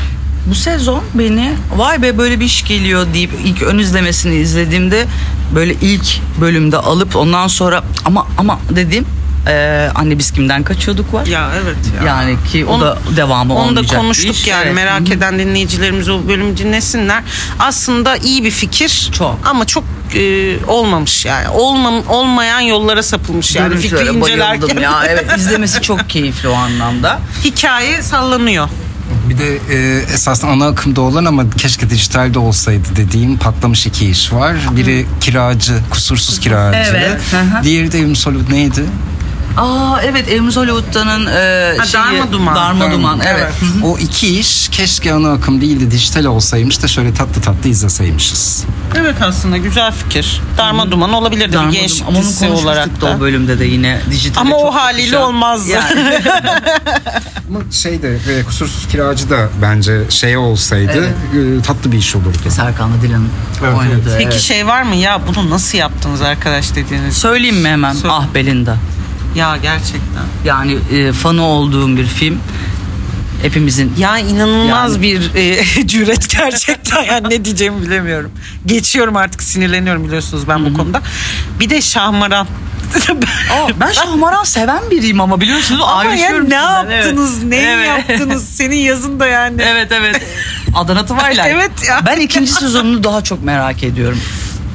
Bu 0.50 0.54
sezon 0.54 1.02
beni 1.14 1.54
vay 1.76 2.02
be 2.02 2.18
böyle 2.18 2.40
bir 2.40 2.44
iş 2.44 2.64
geliyor 2.64 3.06
deyip 3.14 3.30
ilk 3.44 3.62
ön 3.62 3.78
izlemesini 3.78 4.34
izlediğimde 4.36 5.06
böyle 5.54 5.74
ilk 5.74 6.20
bölümde 6.40 6.76
alıp 6.76 7.16
ondan 7.16 7.46
sonra 7.46 7.82
ama 8.04 8.26
ama 8.38 8.58
dediğim 8.70 9.06
eee 9.46 9.90
anne 9.94 10.18
biz 10.18 10.30
kimden 10.30 10.62
kaçıyorduk 10.62 11.14
var. 11.14 11.26
Ya 11.26 11.50
evet 11.62 11.76
ya. 11.98 12.06
Yani 12.08 12.36
ki 12.52 12.64
o 12.66 12.72
Onu- 12.72 12.80
da 12.84 12.98
devamı 13.16 13.54
Onu 13.54 13.58
da 13.60 13.68
olmayacak 13.70 13.92
bir 13.92 13.96
konuştuk 14.04 14.34
iş. 14.34 14.46
yani 14.46 14.62
Evet. 14.64 14.74
merak 14.74 15.10
eden 15.10 15.38
dinleyicilerimiz 15.38 16.08
o 16.08 16.28
bölümü 16.28 16.56
dinlesinler. 16.56 17.22
Aslında 17.58 18.16
iyi 18.16 18.44
bir 18.44 18.50
fikir 18.50 19.10
Çok. 19.12 19.38
ama 19.44 19.64
çok 19.66 19.84
e, 20.14 20.54
olmamış 20.66 21.24
yani. 21.24 21.48
Olmam, 21.48 21.94
olmayan 22.08 22.60
yollara 22.60 23.02
sapılmış 23.02 23.56
yani 23.56 23.76
fikri 23.76 23.90
Görüntülere 23.96 24.20
bayıldım 24.20 24.68
incelerken. 24.70 24.80
ya. 24.82 25.04
Evet 25.08 25.26
izlemesi 25.38 25.80
çok 25.82 26.10
keyifli 26.10 26.48
o 26.48 26.54
anlamda. 26.54 27.18
Hikaye 27.44 28.02
sallanıyor. 28.02 28.68
Bir 29.28 29.38
de 29.38 29.58
e, 29.70 30.02
esasında 30.14 30.50
ana 30.50 30.66
akımda 30.66 31.00
olan 31.00 31.24
ama 31.24 31.50
keşke 31.50 31.90
dijitalde 31.90 32.38
olsaydı 32.38 32.88
dediğim 32.96 33.38
patlamış 33.38 33.86
iki 33.86 34.10
iş 34.10 34.32
var. 34.32 34.56
Biri 34.76 35.06
kiracı, 35.20 35.74
kusursuz 35.90 36.40
kiracı. 36.40 36.90
Evet. 36.96 37.20
Diğeri 37.62 37.92
de 37.92 38.00
Ümsolud 38.00 38.50
neydi? 38.50 38.84
Aa 39.56 40.00
evet 40.02 40.28
Evimiz 40.28 40.56
Hollywood'danın 40.56 41.26
e, 41.26 41.74
Ha, 41.78 41.86
şeyi, 41.86 42.02
Darma 42.04 42.32
Duman. 42.32 42.56
Darma 42.56 42.92
Duman, 42.92 43.20
evet. 43.26 43.40
Evet. 43.42 43.52
Hı 43.60 43.66
hı. 43.86 43.90
O 43.90 43.98
iki 43.98 44.38
iş 44.40 44.68
keşke 44.68 45.12
ana 45.12 45.32
akım 45.32 45.60
değil 45.60 45.80
de 45.80 45.90
dijital 45.90 46.24
olsaymış 46.24 46.82
da 46.82 46.88
şöyle 46.88 47.14
tatlı 47.14 47.42
tatlı 47.42 47.68
izleseymişiz. 47.70 48.64
Evet 48.96 49.14
aslında 49.22 49.56
güzel 49.56 49.92
fikir. 49.92 50.40
Darma 50.58 50.90
duman 50.90 51.12
olabilirdi 51.12 51.52
Darma 51.52 51.68
bir 51.70 51.72
Duman. 51.76 51.80
gençlik 51.88 52.02
Ama 52.08 52.18
onu 52.18 52.24
dizisi 52.24 52.38
konuşmuştuk 52.40 52.66
olarak 52.72 53.00
da 53.00 53.06
da. 53.06 53.16
o 53.16 53.20
bölümde 53.20 53.58
de 53.58 53.64
yine 53.64 54.00
dijital. 54.10 54.40
Ama 54.40 54.56
o 54.56 54.74
haliyle 54.74 55.18
olmazdı. 55.18 55.70
Yani. 55.70 56.20
Ama 57.50 57.60
şey 57.72 58.02
de 58.02 58.14
e, 58.14 58.42
kusursuz 58.44 58.88
kiracı 58.88 59.30
da 59.30 59.48
bence 59.62 60.10
şey 60.10 60.36
olsaydı 60.36 61.06
e, 61.08 61.62
tatlı 61.62 61.92
bir 61.92 61.98
iş 61.98 62.16
olurdu. 62.16 62.38
Serkan'la 62.48 63.02
Dilan'ın 63.02 63.28
Evet, 63.64 63.78
oynadığı. 63.78 64.14
Peki 64.18 64.28
evet. 64.30 64.40
şey 64.40 64.66
var 64.66 64.82
mı 64.82 64.94
ya 64.96 65.20
bunu 65.28 65.50
nasıl 65.50 65.78
yaptınız 65.78 66.22
arkadaş 66.22 66.74
dediğiniz? 66.74 67.16
Söyleyeyim 67.16 67.56
mi 67.60 67.68
hemen? 67.68 67.92
Söyle. 67.92 68.14
Ah 68.14 68.24
Belinda. 68.34 68.76
Ya 69.38 69.56
gerçekten. 69.56 70.24
Yani 70.44 70.78
e, 70.92 71.12
fanı 71.12 71.42
olduğum 71.42 71.96
bir 71.96 72.06
film. 72.06 72.38
Hepimizin 73.42 73.92
Ya 73.98 74.18
inanılmaz 74.18 74.92
Yani. 74.92 75.02
bir 75.02 75.34
e, 75.34 75.86
cüret 75.86 76.30
gerçekten 76.38 77.02
yani 77.02 77.30
ne 77.30 77.44
diyeceğimi 77.44 77.82
bilemiyorum. 77.82 78.30
Geçiyorum 78.66 79.16
artık 79.16 79.42
sinirleniyorum 79.42 80.04
biliyorsunuz 80.04 80.48
ben 80.48 80.64
bu 80.64 80.74
konuda. 80.74 81.02
Bir 81.60 81.70
de 81.70 81.82
Şahmaran. 81.82 82.46
Aa, 83.52 83.68
ben 83.80 83.92
Şahmaran 83.92 84.44
seven 84.44 84.90
biriyim 84.90 85.20
ama 85.20 85.40
biliyorsunuz 85.40 85.80
Ama 85.84 86.04
ya 86.04 86.10
ne 86.10 86.16
sizden, 86.16 86.84
evet. 86.86 87.04
yaptınız? 87.04 87.42
Ne 87.42 87.56
Evet. 87.56 87.88
yaptınız? 87.88 88.48
Senin 88.48 88.76
yazın 88.76 89.20
da 89.20 89.26
yani. 89.26 89.62
evet 89.62 89.92
evet. 89.92 90.22
Adana 90.74 91.02
Twilight. 91.06 91.46
Evet 91.46 91.70
ya. 91.88 92.00
Ben 92.06 92.20
ikinci 92.20 92.52
sezonunu 92.52 93.04
daha 93.04 93.24
çok 93.24 93.44
merak 93.44 93.82
ediyorum. 93.82 94.20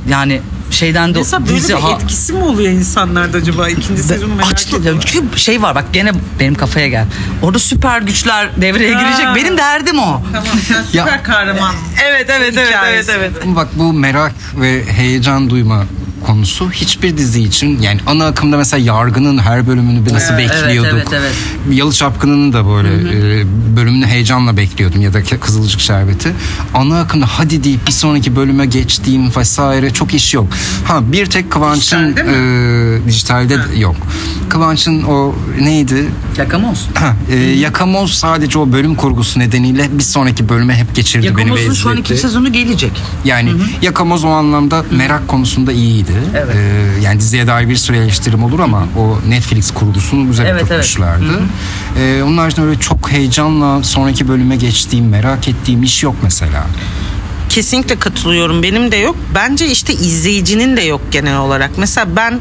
Yani 0.09 0.41
şeyden 0.73 1.13
de 1.15 1.19
Mesela 1.19 1.45
böyle 1.45 1.55
dizi 1.57 1.73
bir 1.73 1.79
ha- 1.81 1.91
etkisi 1.91 2.33
mi 2.33 2.43
oluyor 2.43 2.71
insanlarda 2.71 3.37
acaba? 3.37 3.69
İkinci 3.69 4.03
sezonu 4.03 4.35
merak 4.35 4.51
Açtı. 4.53 4.77
ediyorum. 4.77 5.01
Çünkü 5.05 5.39
şey 5.39 5.61
var 5.61 5.75
bak 5.75 5.85
gene 5.93 6.11
benim 6.39 6.55
kafaya 6.55 6.87
gel. 6.87 7.05
Orada 7.41 7.59
süper 7.59 8.01
güçler 8.01 8.49
devreye 8.61 8.93
Ha. 8.95 9.01
girecek. 9.01 9.25
Benim 9.35 9.57
derdim 9.57 9.99
o. 9.99 10.21
Tamam 10.33 10.47
sen 10.67 10.83
süper 10.83 10.97
Ya- 10.97 11.23
kahraman. 11.23 11.75
Evet 12.05 12.29
evet 12.29 12.53
evet 12.57 12.75
evet 12.85 13.09
evet. 13.17 13.31
Ama 13.43 13.55
bak 13.55 13.67
bu 13.75 13.93
merak 13.93 14.33
ve 14.55 14.83
heyecan 14.85 15.49
duyma 15.49 15.83
konusu 16.23 16.71
hiçbir 16.71 17.17
dizi 17.17 17.41
için 17.43 17.81
yani 17.81 17.99
ana 18.07 18.25
akımda 18.25 18.57
mesela 18.57 18.83
Yargı'nın 18.85 19.37
her 19.37 19.67
bölümünü 19.67 20.13
nasıl 20.13 20.33
Evet, 20.33 20.49
bekliyorduk. 20.49 20.93
evet, 20.93 21.07
evet, 21.13 21.33
Yalı 21.77 21.93
Çapkını'nın 21.93 22.53
da 22.53 22.67
böyle 22.67 22.89
e, 22.89 23.45
bölümünü 23.75 24.05
heyecanla 24.05 24.57
bekliyordum 24.57 25.01
ya 25.01 25.13
da 25.13 25.23
Kızılcık 25.23 25.79
Şerbeti. 25.79 26.33
Ana 26.73 26.99
akımda 26.99 27.25
hadi 27.29 27.63
deyip 27.63 27.87
bir 27.87 27.91
sonraki 27.91 28.35
bölüme 28.35 28.65
geçtiğim 28.65 29.35
vesaire 29.35 29.93
çok 29.93 30.13
iş 30.13 30.33
yok. 30.33 30.47
Ha 30.85 31.11
bir 31.11 31.25
tek 31.25 31.51
Kıvanç'ın 31.51 32.15
Dijitalde 32.15 32.97
e, 33.03 33.07
dijitalde 33.07 33.57
de 33.57 33.79
yok. 33.79 33.95
Kıvanç'ın 34.49 35.03
o 35.03 35.35
neydi? 35.61 36.05
Yakamoz. 36.37 36.87
Ha, 36.93 37.15
e, 37.31 37.35
Yakamoz 37.37 38.11
sadece 38.13 38.59
o 38.59 38.71
bölüm 38.71 38.95
kurgusu 38.95 39.39
nedeniyle 39.39 39.97
bir 39.97 40.03
sonraki 40.03 40.49
bölüme 40.49 40.75
hep 40.75 40.95
geçirdi 40.95 41.25
beni 41.25 41.35
ve 41.37 41.59
Yakamoz'un 41.59 41.73
şu 41.73 41.89
an 41.89 41.97
ikinci 41.97 42.21
sezonu 42.21 42.51
gelecek. 42.53 42.91
Yani 43.25 43.51
Yakamoz 43.81 44.23
o 44.23 44.29
anlamda 44.29 44.85
merak 44.91 45.27
konusunda 45.27 45.71
iyiydi. 45.71 46.12
Evet. 46.35 46.55
Ee, 46.55 47.01
yani 47.01 47.19
diziye 47.19 47.47
dair 47.47 47.69
bir 47.69 47.75
sürü 47.75 47.97
eleştirim 47.97 48.43
olur 48.43 48.59
ama 48.59 48.83
o 48.97 49.19
Netflix 49.29 49.71
kurgusunu 49.71 50.27
güzel 50.27 50.45
Evet, 50.45 50.63
oturtmuşlardı. 50.63 51.41
Ee, 51.99 52.23
onun 52.23 52.37
haricinde 52.37 52.65
öyle 52.65 52.79
çok 52.79 53.11
heyecanla 53.11 53.83
sonraki 53.83 54.27
bölüme 54.27 54.55
geçtiğim, 54.55 55.09
merak 55.09 55.47
ettiğim 55.47 55.83
iş 55.83 56.03
yok 56.03 56.15
mesela. 56.23 56.65
Kesinlikle 57.53 57.99
katılıyorum. 57.99 58.63
Benim 58.63 58.91
de 58.91 58.95
yok. 58.95 59.15
Bence 59.35 59.67
işte 59.67 59.93
izleyicinin 59.93 60.77
de 60.77 60.81
yok 60.81 61.01
genel 61.11 61.37
olarak. 61.37 61.71
Mesela 61.77 62.15
ben 62.15 62.39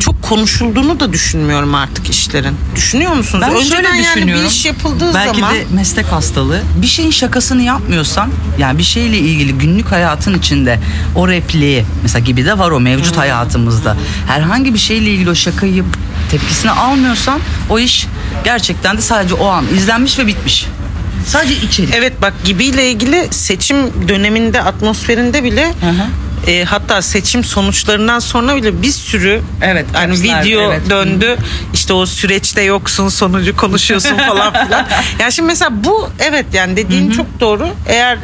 çok 0.00 0.22
konuşulduğunu 0.22 1.00
da 1.00 1.12
düşünmüyorum 1.12 1.74
artık 1.74 2.10
işlerin. 2.10 2.56
Düşünüyor 2.76 3.12
musunuz? 3.12 3.44
Ben 3.48 3.54
Önceden 3.54 3.76
şöyle 3.76 3.88
yani 3.88 4.16
düşünüyorum. 4.16 4.44
bir 4.44 4.50
iş 4.50 4.64
yapıldığı 4.66 5.14
Belki 5.14 5.40
zaman 5.40 5.54
de 5.54 5.64
meslek 5.74 6.06
hastalığı. 6.06 6.62
Bir 6.82 6.86
şeyin 6.86 7.10
şakasını 7.10 7.62
yapmıyorsan 7.62 8.30
yani 8.58 8.78
bir 8.78 8.82
şeyle 8.82 9.18
ilgili 9.18 9.52
günlük 9.52 9.92
hayatın 9.92 10.34
içinde 10.38 10.80
o 11.16 11.28
repliği 11.28 11.84
mesela 12.02 12.24
gibi 12.24 12.44
de 12.44 12.58
var 12.58 12.70
o 12.70 12.80
mevcut 12.80 13.16
hayatımızda. 13.16 13.96
Herhangi 14.28 14.74
bir 14.74 14.78
şeyle 14.78 15.10
ilgili 15.10 15.30
o 15.30 15.34
şakayı 15.34 15.84
tepkisini 16.30 16.70
almıyorsan 16.70 17.40
o 17.70 17.78
iş 17.78 18.06
gerçekten 18.44 18.96
de 18.96 19.00
sadece 19.00 19.34
o 19.34 19.46
an 19.48 19.64
izlenmiş 19.76 20.18
ve 20.18 20.26
bitmiş. 20.26 20.66
Sadece 21.26 21.54
içerik. 21.66 21.94
Evet 21.94 22.12
bak 22.22 22.32
gibiyle 22.44 22.90
ilgili 22.90 23.28
seçim 23.30 24.08
döneminde 24.08 24.62
atmosferinde 24.62 25.44
bile 25.44 25.66
hı. 25.66 26.50
e, 26.50 26.64
hatta 26.64 27.02
seçim 27.02 27.44
sonuçlarından 27.44 28.18
sonra 28.18 28.56
bile 28.56 28.82
bir 28.82 28.90
sürü 28.92 29.40
Evet, 29.62 29.86
hani 29.92 30.16
capsler, 30.16 30.44
video 30.44 30.72
evet. 30.72 30.90
döndü. 30.90 31.36
İşte 31.74 31.92
o 31.92 32.06
süreçte 32.06 32.62
yoksun 32.62 33.08
sonucu 33.08 33.56
konuşuyorsun 33.56 34.16
falan 34.28 34.52
filan. 34.66 34.86
Yani 35.20 35.32
şimdi 35.32 35.46
mesela 35.46 35.84
bu 35.84 36.08
evet 36.18 36.46
yani 36.52 36.76
dediğin 36.76 37.10
çok 37.10 37.40
doğru. 37.40 37.68
Eğer 37.88 38.18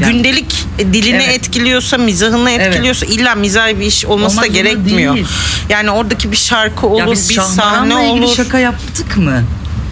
Yani- 0.00 0.12
gündelik 0.12 0.54
dilini 0.78 1.22
Evet. 1.24 1.34
etkiliyorsa, 1.36 1.98
mizahını 1.98 2.50
etkiliyorsa 2.50 3.06
illa 3.06 3.34
mizahi 3.34 3.80
bir 3.80 3.86
iş 3.86 4.04
olması 4.06 4.36
da 4.36 4.40
Olmak 4.40 4.46
zorunda 4.52 4.62
gerekmiyor. 4.70 5.14
değil. 5.14 5.26
Yani 5.68 5.90
oradaki 5.90 6.32
bir 6.32 6.36
şarkı 6.36 6.86
olur, 6.86 6.98
Ya 7.00 7.10
biz 7.12 7.30
bir 7.30 7.34
sahne 7.34 7.96
olur. 7.96 8.36
şaka 8.36 8.58
yaptık 8.58 9.16
mı? 9.16 9.44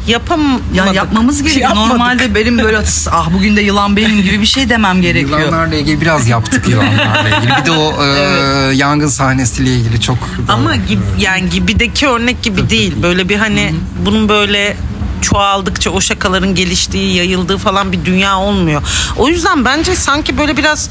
Yapamadık. 0.07 0.65
Ya 0.75 0.87
yapmamız 0.87 1.43
gerekiyor. 1.43 1.69
Yapmadık. 1.69 1.93
Normalde 1.93 2.35
benim 2.35 2.59
böyle 2.59 2.79
ah 3.11 3.29
bugün 3.35 3.57
de 3.57 3.61
yılan 3.61 3.97
benim 3.97 4.23
gibi 4.23 4.41
bir 4.41 4.47
şey 4.47 4.69
demem 4.69 5.03
gerekiyor. 5.03 5.41
Yılanlarla 5.41 5.75
ilgili 5.75 6.01
biraz 6.01 6.29
yaptık 6.29 6.69
yılanlarla 6.69 7.29
ilgili. 7.29 7.53
Bir 7.61 7.67
de 7.67 7.71
o 7.71 8.05
e, 8.05 8.75
yangın 8.75 9.09
sahnesiyle 9.09 9.75
ilgili 9.75 10.01
çok 10.01 10.19
Ama 10.49 10.77
gibi, 10.77 11.03
yani 11.19 11.51
gibideki 11.51 12.09
örnek 12.09 12.43
gibi 12.43 12.71
değil. 12.71 13.03
Böyle 13.03 13.29
bir 13.29 13.37
hani 13.37 13.75
bunun 14.07 14.29
böyle 14.29 14.77
çoğaldıkça 15.23 15.91
o 15.91 16.01
şakaların 16.01 16.55
geliştiği, 16.55 17.17
yayıldığı 17.17 17.59
falan 17.59 17.93
bir 17.93 18.05
dünya 18.05 18.39
olmuyor. 18.39 18.83
O 19.17 19.29
yüzden 19.29 19.65
bence 19.65 19.97
sanki 19.97 20.39
böyle 20.39 20.57
biraz 20.57 20.91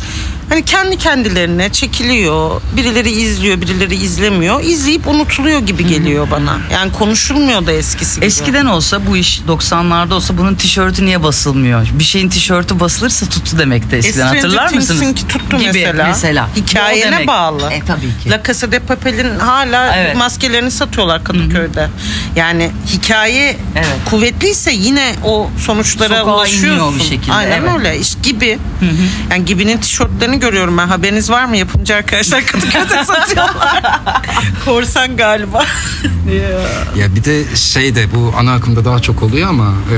hani 0.49 0.65
kendi 0.65 0.97
kendilerine 0.97 1.69
çekiliyor. 1.71 2.61
Birileri 2.77 3.09
izliyor, 3.11 3.61
birileri 3.61 3.95
izlemiyor. 3.95 4.63
İzleyip 4.63 5.07
unutuluyor 5.07 5.59
gibi 5.59 5.87
geliyor 5.87 6.27
bana. 6.31 6.57
Yani 6.73 6.91
konuşulmuyor 6.93 7.65
da 7.67 7.71
eskisi 7.71 8.15
gibi. 8.15 8.25
Eskiden 8.25 8.65
olsa 8.65 9.07
bu 9.07 9.17
iş 9.17 9.41
90'larda 9.47 10.13
olsa 10.13 10.37
bunun 10.37 10.55
tişörtü 10.55 11.05
niye 11.05 11.23
basılmıyor? 11.23 11.87
Bir 11.93 12.03
şeyin 12.03 12.29
tişörtü 12.29 12.79
basılırsa 12.79 13.25
tuttu 13.25 13.57
demekti 13.59 13.95
eskiden 13.95 14.13
Stranger 14.27 14.35
hatırlar 14.35 14.63
mısınız? 14.73 14.87
Things'inki 14.87 15.27
tuttu 15.27 15.57
Gibi 15.57 15.67
mesela. 15.73 16.07
mesela. 16.07 16.49
O 16.53 16.59
Hikayene 16.59 17.11
demek. 17.11 17.27
bağlı. 17.27 17.71
E 17.71 17.81
tabii 17.87 18.17
ki. 18.23 18.29
La 18.29 18.43
Casa 18.43 18.71
de 18.71 18.79
Papel'in 18.79 19.39
hala 19.39 19.95
Evet. 19.95 20.15
maskelerini 20.15 20.71
satıyorlar 20.71 21.23
Kadıköy'de. 21.23 21.89
Yani 22.35 22.71
hikaye 22.87 23.57
Evet. 23.75 23.87
kuvvetliyse 24.09 24.71
yine 24.73 25.15
o 25.25 25.49
sonuçlara 25.65 26.17
Sokağa 26.19 26.35
ulaşıyorsun. 26.35 26.67
iniyor 26.83 26.95
bir 26.99 27.03
şekilde, 27.09 27.33
Aynen 27.33 27.61
evet. 27.61 27.69
öyle. 27.77 27.99
İşte 27.99 28.19
gibi. 28.23 28.59
Yani 29.31 29.45
gibinin 29.45 29.77
tişörtlerini 29.77 30.39
görüyorum 30.41 30.77
ben. 30.77 30.87
Haberiniz 30.87 31.29
var 31.29 31.45
mı? 31.45 31.57
Yapımcı 31.57 31.95
arkadaşlar 31.95 32.45
Kadıköy'de 32.45 33.05
satıyorlar. 33.05 33.83
Korsan 34.65 35.17
galiba. 35.17 35.65
Ya 36.97 37.15
bir 37.15 37.23
de 37.23 37.55
şey 37.55 37.95
de 37.95 38.05
bu 38.15 38.33
ana 38.37 38.53
akımda 38.53 38.85
daha 38.85 38.99
çok 38.99 39.23
oluyor 39.23 39.49
ama 39.49 39.65
e, 39.91 39.97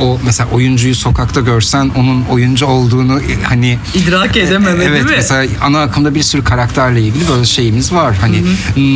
o 0.00 0.18
mesela 0.24 0.50
oyuncuyu 0.50 0.94
sokakta 0.94 1.40
görsen 1.40 1.90
onun 1.96 2.24
oyuncu 2.24 2.66
olduğunu 2.66 3.20
e, 3.20 3.42
hani 3.42 3.78
İdrak 3.94 4.36
edememe 4.36 4.84
evet 4.84 4.94
değil 4.94 5.04
mi? 5.04 5.10
mesela 5.16 5.46
ana 5.62 5.82
akımda 5.82 6.14
bir 6.14 6.22
sürü 6.22 6.44
karakterle 6.44 7.00
ilgili 7.02 7.28
böyle 7.28 7.44
şeyimiz 7.44 7.92
var. 7.92 8.16
Hani 8.20 8.42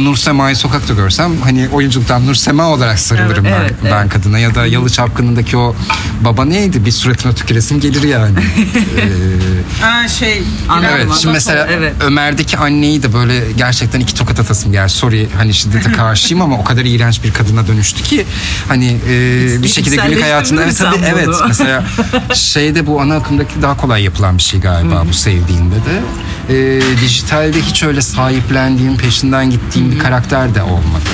Nur 0.04 0.16
Sema'yı 0.16 0.56
sokakta 0.56 0.94
görsem 0.94 1.32
hani 1.44 1.68
oyunculuktan 1.72 2.26
Nur 2.26 2.34
Sema 2.34 2.68
olarak 2.68 2.98
sarılırım 2.98 3.46
Evet, 3.46 3.56
ben, 3.58 3.64
evet, 3.64 3.74
ben 3.84 4.02
evet. 4.02 4.12
kadına 4.12 4.38
ya 4.38 4.54
da 4.54 4.66
Yalı 4.66 4.90
Çapkını'ndaki 4.90 5.56
o 5.56 5.74
baba 6.20 6.44
neydi 6.44 6.84
bir 6.84 6.92
suratına 6.92 7.32
tüküresim 7.32 7.80
gelir 7.80 8.02
yani. 8.02 8.34
Ee, 8.98 9.82
Ha 9.84 10.08
şey. 10.08 10.42
Anladım. 10.68 10.88
Evet 10.92 11.00
Anladım. 11.02 11.18
şimdi 11.20 11.32
mesela 11.32 11.68
Evet. 11.70 11.92
Ömer'deki 12.00 12.56
anneyi 12.56 13.02
de 13.02 13.12
böyle 13.14 13.52
gerçekten 13.56 14.00
iki 14.00 14.14
tokat 14.14 14.40
atasım 14.40 14.72
gel. 14.72 14.88
Sorry 14.88 15.28
hani 15.36 15.54
şiddete 15.54 15.92
karşıyım 15.92 16.41
ama 16.42 16.58
o 16.58 16.64
kadar 16.64 16.84
iğrenç 16.84 17.24
bir 17.24 17.32
kadına 17.32 17.66
dönüştü 17.66 18.02
ki 18.02 18.26
hani 18.68 18.96
e, 19.08 19.62
bir 19.62 19.68
şekilde 19.68 19.96
günlük 19.96 20.22
hayatında 20.22 20.64
evet 20.64 20.78
tabii 20.78 21.04
evet 21.14 21.28
mesela 21.48 21.84
şeyde 22.34 22.86
bu 22.86 23.00
ana 23.00 23.16
akımdaki 23.16 23.62
daha 23.62 23.76
kolay 23.76 24.02
yapılan 24.02 24.38
bir 24.38 24.42
şey 24.42 24.60
galiba 24.60 25.04
bu 25.08 25.14
sevdiğinde 25.14 25.74
de. 25.74 26.02
E, 26.48 26.80
dijitalde 27.00 27.62
hiç 27.62 27.82
öyle 27.82 28.02
sahiplendiğim 28.02 28.96
peşinden 28.96 29.50
gittiğim 29.50 29.92
bir 29.92 29.98
karakter 29.98 30.54
de 30.54 30.62
olmadı. 30.62 31.08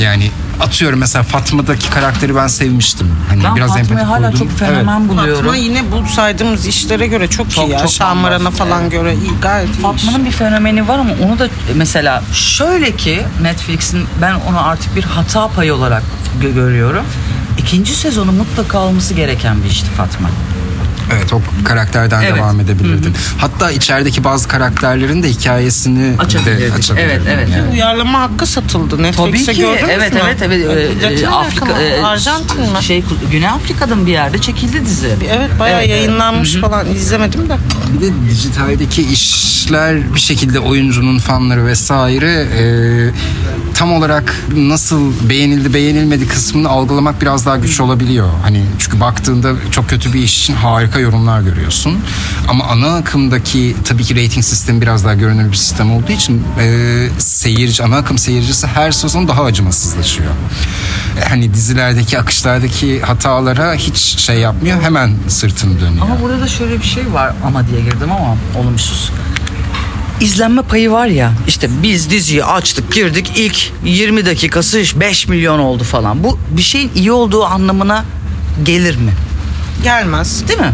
Yani 0.00 0.30
atıyorum 0.62 0.98
mesela 0.98 1.22
Fatma'daki 1.22 1.90
karakteri 1.90 2.36
ben 2.36 2.46
sevmiştim. 2.46 3.10
Hani 3.28 3.44
Ben 3.44 3.56
biraz 3.56 3.68
Fatma'yı 3.68 3.88
empati 3.90 4.04
hala 4.06 4.30
kurdum. 4.30 4.48
çok 4.48 4.58
fenomen 4.58 5.08
buluyorum. 5.08 5.36
Fatma 5.44 5.56
yine 5.56 5.82
bu 5.92 6.06
saydığımız 6.08 6.66
işlere 6.66 7.06
göre 7.06 7.28
çok, 7.30 7.50
Çok, 7.50 7.68
iyi 7.68 7.70
ya. 7.72 7.78
çok 7.78 7.90
Şahmaran'a 7.90 8.38
bambaşka, 8.44 8.64
falan 8.64 8.82
evet. 8.82 8.92
göre 8.92 9.14
iyi. 9.14 9.30
Gayet 9.42 9.68
iyi. 9.78 9.82
Fatma'nın 9.82 10.24
bir 10.26 10.30
fenomeni 10.30 10.88
var 10.88 10.98
ama 10.98 11.10
onu 11.26 11.38
da 11.38 11.48
mesela 11.74 12.22
şöyle 12.32 12.96
ki 12.96 13.22
Netflix'in 13.42 14.04
ben 14.22 14.34
onu 14.34 14.66
artık 14.68 14.96
bir 14.96 15.02
hata 15.04 15.48
payı 15.48 15.74
olarak 15.74 16.02
gö- 16.42 16.54
görüyorum. 16.54 17.04
İkinci 17.58 17.94
sezonu 17.94 18.32
mutlaka 18.32 18.78
olması 18.78 19.14
gereken 19.14 19.62
bir 19.64 19.70
işti 19.70 19.90
Fatma. 19.90 20.28
Evet 21.12 21.32
o 21.32 21.40
karakterden 21.64 22.22
Evet. 22.22 22.36
devam 22.36 22.60
edebilirdin. 22.60 23.14
Hatta 23.38 23.70
içerideki 23.70 24.24
bazı 24.24 24.48
karakterlerin 24.48 25.22
de 25.22 25.28
hikayesini 25.30 26.14
Açabilirdin. 26.18 26.96
de. 26.96 27.02
Evet, 27.02 27.20
evet. 27.28 27.48
Yani. 27.56 27.70
Uyarlama 27.72 28.20
hakkı 28.20 28.46
satıldı 28.46 28.90
Tabii 28.90 29.02
Netflix'e 29.02 29.52
ki. 29.52 29.60
gördünüz 29.60 29.90
Evet 29.90 30.12
mü? 30.14 30.20
evet 30.24 30.38
evet. 30.42 30.66
Ee, 31.02 31.02
Latin 31.02 31.24
e, 31.24 31.28
Amerika 31.28 31.64
mı? 31.64 31.72
e, 31.72 32.02
Arjantin 32.02 32.60
mi? 32.60 32.68
Şey 32.82 33.04
Güney 33.32 33.48
Afrika'da 33.48 34.06
bir 34.06 34.12
yerde 34.12 34.38
çekildi 34.38 34.86
dizi. 34.86 35.08
Evet 35.32 35.50
bayağı 35.60 35.80
Evet, 35.80 35.90
evet. 35.90 35.98
yayınlanmış 36.04 36.54
falan 36.56 36.86
izlemedim 36.94 37.48
de. 37.48 37.56
Bir 37.94 38.00
de 38.06 38.10
dijitaldeki 38.30 39.02
işler 39.02 40.14
bir 40.14 40.20
şekilde 40.20 40.58
oyuncunun 40.60 41.18
fanları 41.18 41.66
vesaire 41.66 42.32
e, 42.58 42.64
tam 43.74 43.92
olarak 43.92 44.34
nasıl 44.56 45.12
beğenildi 45.28 45.74
beğenilmedi 45.74 46.28
kısmını 46.28 46.68
algılamak 46.68 47.22
biraz 47.22 47.46
daha 47.46 47.56
güç 47.56 47.80
olabiliyor. 47.80 48.28
Hani 48.42 48.64
çünkü 48.78 49.00
baktığında 49.00 49.52
çok 49.70 49.88
kötü 49.88 50.12
bir 50.12 50.18
iş 50.22 50.38
için 50.38 50.54
harika 50.54 50.91
yorumlar 51.00 51.40
görüyorsun. 51.40 51.98
Ama 52.48 52.64
ana 52.64 52.94
akımdaki 52.96 53.76
tabii 53.84 54.04
ki 54.04 54.14
rating 54.24 54.44
sistemi 54.44 54.80
biraz 54.80 55.04
daha 55.04 55.14
görünür 55.14 55.52
bir 55.52 55.56
sistem 55.56 55.92
olduğu 55.92 56.12
için 56.12 56.44
e, 56.60 57.08
seyirci 57.18 57.82
ana 57.82 57.96
akım 57.96 58.18
seyircisi 58.18 58.66
her 58.66 58.90
sezon 58.92 59.28
daha 59.28 59.44
acımasızlaşıyor. 59.44 60.30
E, 61.22 61.28
Hani 61.28 61.54
dizilerdeki 61.54 62.18
akışlardaki 62.18 63.00
hatalara 63.00 63.74
hiç 63.74 63.96
şey 63.98 64.36
yapmıyor. 64.38 64.82
Hemen 64.82 65.14
sırtını 65.28 65.80
dönüyor. 65.80 66.02
Ama 66.02 66.20
burada 66.22 66.40
da 66.40 66.48
şöyle 66.48 66.78
bir 66.78 66.86
şey 66.86 67.12
var 67.12 67.32
ama 67.46 67.68
diye 67.68 67.80
girdim 67.80 68.12
ama 68.12 68.36
olumsuz. 68.60 69.10
İzlenme 70.20 70.62
payı 70.62 70.90
var 70.90 71.06
ya 71.06 71.32
işte 71.48 71.68
biz 71.82 72.10
diziyi 72.10 72.44
açtık 72.44 72.92
girdik 72.92 73.32
ilk 73.36 73.72
20 73.84 74.26
dakikası 74.26 74.82
5 75.00 75.28
milyon 75.28 75.58
oldu 75.58 75.84
falan. 75.84 76.24
Bu 76.24 76.38
bir 76.56 76.62
şeyin 76.62 76.90
iyi 76.94 77.12
olduğu 77.12 77.44
anlamına 77.44 78.04
gelir 78.64 78.96
mi? 78.96 79.12
Gelmez. 79.82 80.48
Değil 80.48 80.58
mi? 80.60 80.72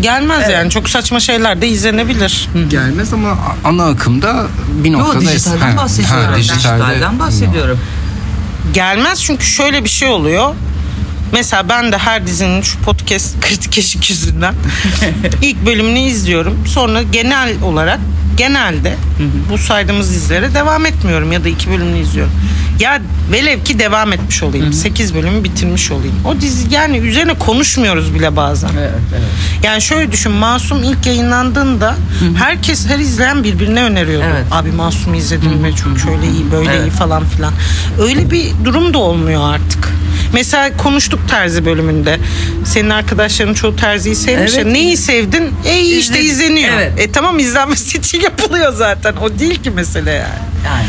Gelmez 0.00 0.48
yani 0.50 0.70
çok 0.70 0.88
saçma 0.88 1.20
şeyler 1.20 1.62
de 1.62 1.68
izlenebilir. 1.68 2.48
gelmez 2.68 3.12
ama 3.12 3.38
ana 3.64 3.86
akımda 3.86 4.46
bir 4.84 4.90
Yo 4.90 4.98
noktada 4.98 5.20
dijitalden 5.20 5.70
Ha, 5.70 5.76
bahsediyorum. 5.76 6.24
ha, 6.24 6.38
dijitalde- 6.38 6.54
dijitalden 6.54 7.18
bahsediyorum. 7.18 7.78
Gelmez 8.74 9.20
çünkü 9.22 9.44
şöyle 9.46 9.84
bir 9.84 9.88
şey 9.88 10.08
oluyor. 10.08 10.54
Mesela 11.32 11.68
ben 11.68 11.92
de 11.92 11.98
her 11.98 12.26
dizinin 12.26 12.62
şu 12.62 12.78
podcast 12.78 13.40
kritik 13.48 13.78
eşik 13.78 14.10
yüzünden 14.10 14.54
ilk 15.42 15.66
bölümünü 15.66 15.98
izliyorum. 15.98 16.66
Sonra 16.66 17.02
genel 17.02 17.62
olarak 17.62 18.00
genelde 18.36 18.94
bu 19.50 19.58
saydığımız 19.58 20.10
dizilere 20.14 20.54
devam 20.54 20.86
etmiyorum 20.86 21.32
ya 21.32 21.44
da 21.44 21.48
iki 21.48 21.70
bölümünü 21.70 21.98
izliyorum. 21.98 22.32
Ya 22.80 23.00
velev 23.32 23.64
ki 23.64 23.78
devam 23.78 24.12
etmiş 24.12 24.42
olayım. 24.42 24.72
Sekiz 24.72 25.14
bölümü 25.14 25.44
bitirmiş 25.44 25.90
olayım. 25.90 26.14
O 26.24 26.40
dizi 26.40 26.74
yani 26.74 26.98
üzerine 26.98 27.34
konuşmuyoruz 27.34 28.14
bile 28.14 28.36
bazen. 28.36 28.68
Evet, 28.78 28.90
evet. 29.12 29.28
Yani 29.62 29.82
şöyle 29.82 30.12
düşün 30.12 30.32
Masum 30.32 30.82
ilk 30.82 31.06
yayınlandığında 31.06 31.94
herkes 32.36 32.86
her 32.88 32.98
izleyen 32.98 33.44
birbirine 33.44 33.82
öneriyordu. 33.82 34.26
Evet. 34.32 34.44
Abi 34.50 34.72
Masum'u 34.72 35.16
izledim 35.16 35.52
mi 35.52 35.76
çok 35.76 35.98
şöyle 35.98 36.26
iyi 36.32 36.52
böyle 36.52 36.70
Evet. 36.74 36.86
iyi 36.86 36.90
falan 36.90 37.24
filan. 37.24 37.52
Öyle 38.00 38.30
bir 38.30 38.50
durum 38.64 38.94
da 38.94 38.98
olmuyor 38.98 39.54
artık. 39.54 39.88
Mesela 40.32 40.76
konuştuk 40.76 41.20
terzi 41.28 41.64
bölümünde. 41.64 42.18
Senin 42.64 42.90
arkadaşların 42.90 43.54
çoğu 43.54 43.76
terziyi 43.76 44.16
sevmiş 44.16 44.54
ya. 44.54 44.60
Evet. 44.62 44.72
Neyi 44.72 44.96
sevdin? 44.96 45.54
E 45.64 45.80
iyi 45.80 45.98
işte 45.98 46.20
izleniyor. 46.20 46.74
Evet. 46.74 46.92
E 46.98 47.12
tamam 47.12 47.38
izlenmesi 47.38 47.98
için 47.98 48.20
yapılıyor 48.20 48.72
zaten. 48.72 49.14
O 49.16 49.38
değil 49.38 49.62
ki 49.62 49.70
mesele 49.70 50.10
yani. 50.10 50.28
Yani 50.66 50.86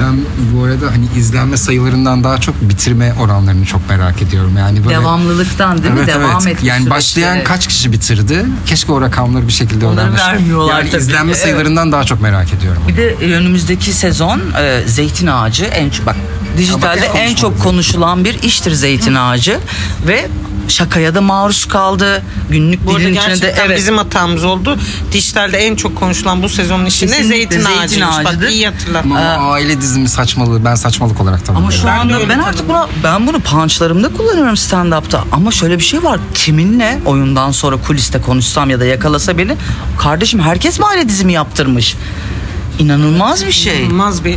Ben 0.00 0.16
bu 0.52 0.64
arada 0.64 0.86
hani 0.92 1.04
izlenme 1.18 1.56
sayılarından 1.56 2.24
daha 2.24 2.38
çok 2.40 2.60
bitirme 2.62 3.12
oranlarını 3.20 3.66
çok 3.66 3.88
merak 3.88 4.22
ediyorum. 4.22 4.54
Yani 4.58 4.84
böyle 4.84 4.96
Devamlılıktan 4.96 5.82
değil 5.82 5.94
mi? 5.94 6.00
Evet, 6.04 6.14
Devam 6.14 6.42
evet. 6.46 6.56
etme 6.56 6.68
Yani 6.68 6.90
başlayan 6.90 7.44
kaç 7.44 7.66
kişi 7.66 7.92
bitirdi? 7.92 8.44
Keşke 8.66 8.92
o 8.92 9.00
rakamları 9.00 9.48
bir 9.48 9.52
şekilde 9.52 9.86
Onları 9.86 10.14
vermiyorlar 10.14 10.78
Yani 10.78 10.90
tabii. 10.90 11.00
izlenme 11.00 11.32
Evet. 11.32 11.42
sayılarından 11.42 11.92
daha 11.92 12.04
çok 12.04 12.20
merak 12.20 12.52
ediyorum. 12.52 12.82
Bir 12.88 12.96
de 12.96 13.14
önümüzdeki 13.36 13.92
sezon 13.92 14.40
e, 14.60 14.82
zeytin 14.86 15.26
ağacı 15.26 15.64
en 15.64 15.90
çok 15.90 16.06
bak 16.06 16.16
dijitalde 16.58 17.08
Ama 17.10 17.18
en 17.18 17.34
çok 17.34 17.62
konuşulan 17.62 18.24
bir 18.24 18.42
iştir 18.42 18.72
zeytin 18.72 19.14
ağacı 19.14 19.58
ve 20.06 20.26
şakaya 20.68 21.14
da 21.14 21.20
maruz 21.20 21.64
kaldı. 21.64 22.22
Günlük 22.50 22.86
Bu 22.86 22.98
dilin 22.98 23.14
içine 23.14 23.40
de 23.42 23.54
evet. 23.66 23.78
bizim 23.78 23.96
hatamız 23.98 24.44
oldu. 24.44 24.78
Dijitalde 25.12 25.58
en 25.58 25.76
çok 25.76 25.96
konuşulan 25.96 26.42
bu 26.42 26.48
sezonun 26.48 26.86
içinde 26.86 27.16
Kesinlikle 27.16 27.36
zeytin, 27.36 27.60
zeytin 27.60 28.00
ağacıymış. 28.00 28.24
Bak 28.24 28.50
iyi 28.50 28.66
hatırla. 28.66 29.00
Ama 29.00 29.48
o 29.48 29.50
aile 29.50 29.80
dizimi 29.80 30.08
saçmalığı 30.08 30.64
ben 30.64 30.74
saçmalık 30.74 31.20
olarak 31.20 31.46
tanımlıyorum. 31.46 31.64
Ama 31.64 31.82
şu 31.82 32.12
Ben 32.12 32.14
anda 32.14 32.28
ben 32.28 32.38
artık 32.38 32.68
buna 32.68 32.88
ben 33.04 33.26
bunu 33.26 33.40
punchlarımda 33.40 34.08
kullanıyorum 34.08 34.54
stand-up'ta. 34.54 35.24
Ama 35.32 35.50
şöyle 35.50 35.78
bir 35.78 35.84
şey 35.84 36.02
var. 36.04 36.20
Kiminle 36.34 36.98
oyundan 37.06 37.50
sonra 37.50 37.76
kuliste 37.76 38.20
konuşsam 38.20 38.70
ya 38.70 38.80
da 38.80 38.84
yakalasa 38.84 39.38
beni 39.38 39.56
kardeşim 39.98 40.40
herkes 40.40 40.78
mi 40.78 40.86
aile 40.86 41.08
dizimi 41.08 41.32
yaptırmış? 41.32 41.96
İnanılmaz 42.78 43.46
bir 43.46 43.52
şey. 43.52 43.80
İnanılmaz 43.82 44.24
bir 44.24 44.34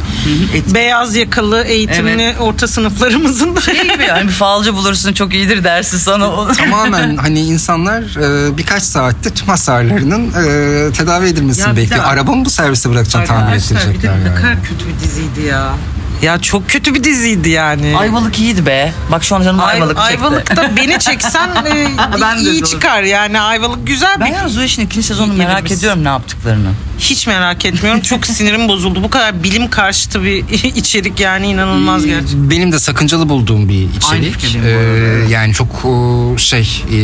Et- 0.54 0.74
beyaz 0.74 1.16
yakalı 1.16 1.64
eğitimli 1.64 2.36
orta 2.40 2.68
sınıflarımızın 2.68 3.56
da 3.56 3.62
Şey 3.62 3.82
gibi 3.84 4.04
yani 4.04 4.28
bir 4.28 4.34
falcı 4.34 4.74
bulursun 4.76 5.14
çok 5.14 5.34
iyidir 5.34 5.64
dersin 5.64 5.98
sana. 5.98 6.30
O- 6.32 6.48
Tamamen 6.58 7.18
hani 7.18 7.40
insanlar 7.40 8.02
e, 8.02 8.58
birkaç 8.58 8.84
saatte 8.84 9.30
tüm 9.30 9.48
hasarlarının 9.48 10.28
e, 10.28 10.92
tedavi 10.94 11.28
edilmesini 11.28 11.64
Ya 11.68 11.72
bir 11.72 11.78
bekliyor. 11.78 12.04
de- 12.04 12.08
Arabamı 12.08 12.46
bu 12.46 12.50
servise 12.50 12.90
bırakacaksın 12.90 13.34
tamir 13.34 13.44
Arkadaşlar 13.46 13.78
bir 13.80 13.86
de 13.86 13.90
ettirecekler 13.90 14.24
ne 14.24 14.28
yani. 14.28 14.36
kadar 14.42 14.56
kötü 14.64 14.88
bir 14.90 15.00
diziydi 15.04 15.42
ya. 15.48 15.74
Ya 16.22 16.38
çok 16.42 16.70
kötü 16.70 16.94
bir 16.96 17.04
diziydi 17.04 17.50
yani. 17.50 17.98
Ayvalık 17.98 18.40
iyiydi 18.40 18.66
be. 18.66 18.94
Bak 19.12 19.24
şu 19.24 19.36
an 19.36 19.42
canım 19.44 19.60
Ay- 19.60 19.74
Ayvalık 19.74 19.98
çekti. 19.98 20.24
Ayvalık'ta 20.26 20.72
beni 20.78 21.00
çeksen 21.00 21.50
e, 21.66 21.88
Ben 22.22 22.38
de 22.46 22.52
iyi 22.52 22.62
doğru. 22.62 22.70
çıkar 22.70 23.04
yani 23.04 23.40
Ayvalık 23.42 23.88
güzel 23.88 24.20
Ben 24.20 24.28
bir 24.30 24.36
yalnız 24.36 24.58
o 24.58 24.62
işin 24.64 24.86
ikinci 24.86 25.08
sezonunu 25.08 25.34
merak 25.38 25.66
biz- 25.66 25.72
ediyorum 25.80 26.04
ne 26.04 26.08
yaptıklarını. 26.08 26.70
hiç 27.00 27.28
merak 27.28 27.66
etmiyorum. 27.66 28.02
Çok 28.02 28.26
sinirim 28.28 28.68
bozuldu. 28.68 29.04
Bu 29.04 29.10
kadar 29.10 29.44
bilim 29.44 29.70
karşıtı 29.70 30.24
bir 30.24 30.50
içerik 30.76 31.20
yani 31.20 31.48
inanılmaz 31.48 32.06
gerçekten. 32.06 32.50
Benim 32.50 32.72
de 32.72 32.80
sakıncalı 32.80 33.30
bulduğum 33.30 33.70
bir 33.70 33.88
Aynı 34.12 34.26
içerik. 34.26 34.40
fikirdeyim 34.40 34.64
bu 34.66 34.70
Ee, 34.70 35.20
arada, 35.22 35.30
yani 35.30 35.54
çok 35.54 35.86
o, 35.86 36.36
şey 36.38 36.84
e, 36.94 36.98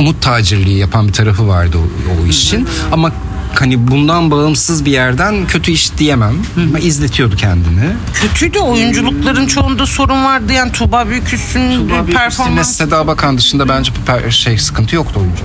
umut 0.00 0.22
tacirliği 0.22 0.78
yapan 0.78 1.08
bir 1.08 1.12
tarafı 1.12 1.48
vardı 1.48 1.76
o, 1.78 2.22
o 2.22 2.26
işin. 2.26 2.68
Ama 2.92 3.12
hani 3.60 3.88
bundan 3.88 4.30
bağımsız 4.30 4.84
bir 4.84 4.90
yerden 4.90 5.46
kötü 5.46 5.70
iş 5.70 5.98
diyemem. 5.98 6.36
Ama 6.68 6.78
izletiyordu 6.78 7.36
kendini. 7.36 7.92
Kötüydü 8.14 8.58
oyunculukların 8.58 9.46
çoğunda 9.46 9.86
sorun 9.86 10.24
vardı 10.24 10.52
yani 10.52 10.72
Tuğba 10.72 11.08
Büyüküstü'nün 11.08 11.88
performansı. 12.12 12.74
Seda 12.74 13.06
Bakan 13.06 13.38
dışında 13.38 13.68
bence 13.68 13.92
şey 14.30 14.58
sıkıntı 14.58 14.96
yoktu 14.96 15.20
oyuncu. 15.20 15.42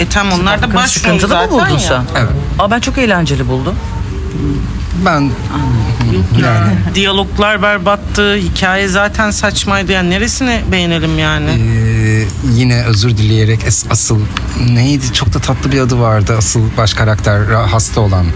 E 0.00 0.06
tamam 0.06 0.40
onlar 0.40 0.62
da 0.62 0.74
başrol 0.74 0.86
sıkıntılı 0.86 1.34
mı 1.34 1.50
buldun 1.50 1.68
ya. 1.68 1.78
sen? 1.78 2.02
Evet. 2.16 2.30
Aa 2.58 2.70
ben 2.70 2.80
çok 2.80 2.98
eğlenceli 2.98 3.48
buldum. 3.48 3.74
Ben 5.04 5.20
yani 6.42 6.72
Diyaloglar 6.94 7.62
berbattı, 7.62 8.34
hikaye 8.36 8.88
zaten 8.88 9.30
saçmaydı 9.30 9.92
yani 9.92 10.10
neresini 10.10 10.60
beğenelim 10.72 11.18
yani? 11.18 11.50
Ee, 11.50 11.89
yine 12.54 12.84
özür 12.84 13.10
dileyerek 13.16 13.60
es- 13.62 13.86
asıl 13.90 14.20
neydi 14.70 15.12
çok 15.12 15.34
da 15.34 15.38
tatlı 15.38 15.72
bir 15.72 15.80
adı 15.80 16.00
vardı 16.00 16.34
asıl 16.38 16.60
baş 16.76 16.94
karakter 16.94 17.40
ra- 17.40 17.66
hasta 17.66 18.00
olan. 18.00 18.26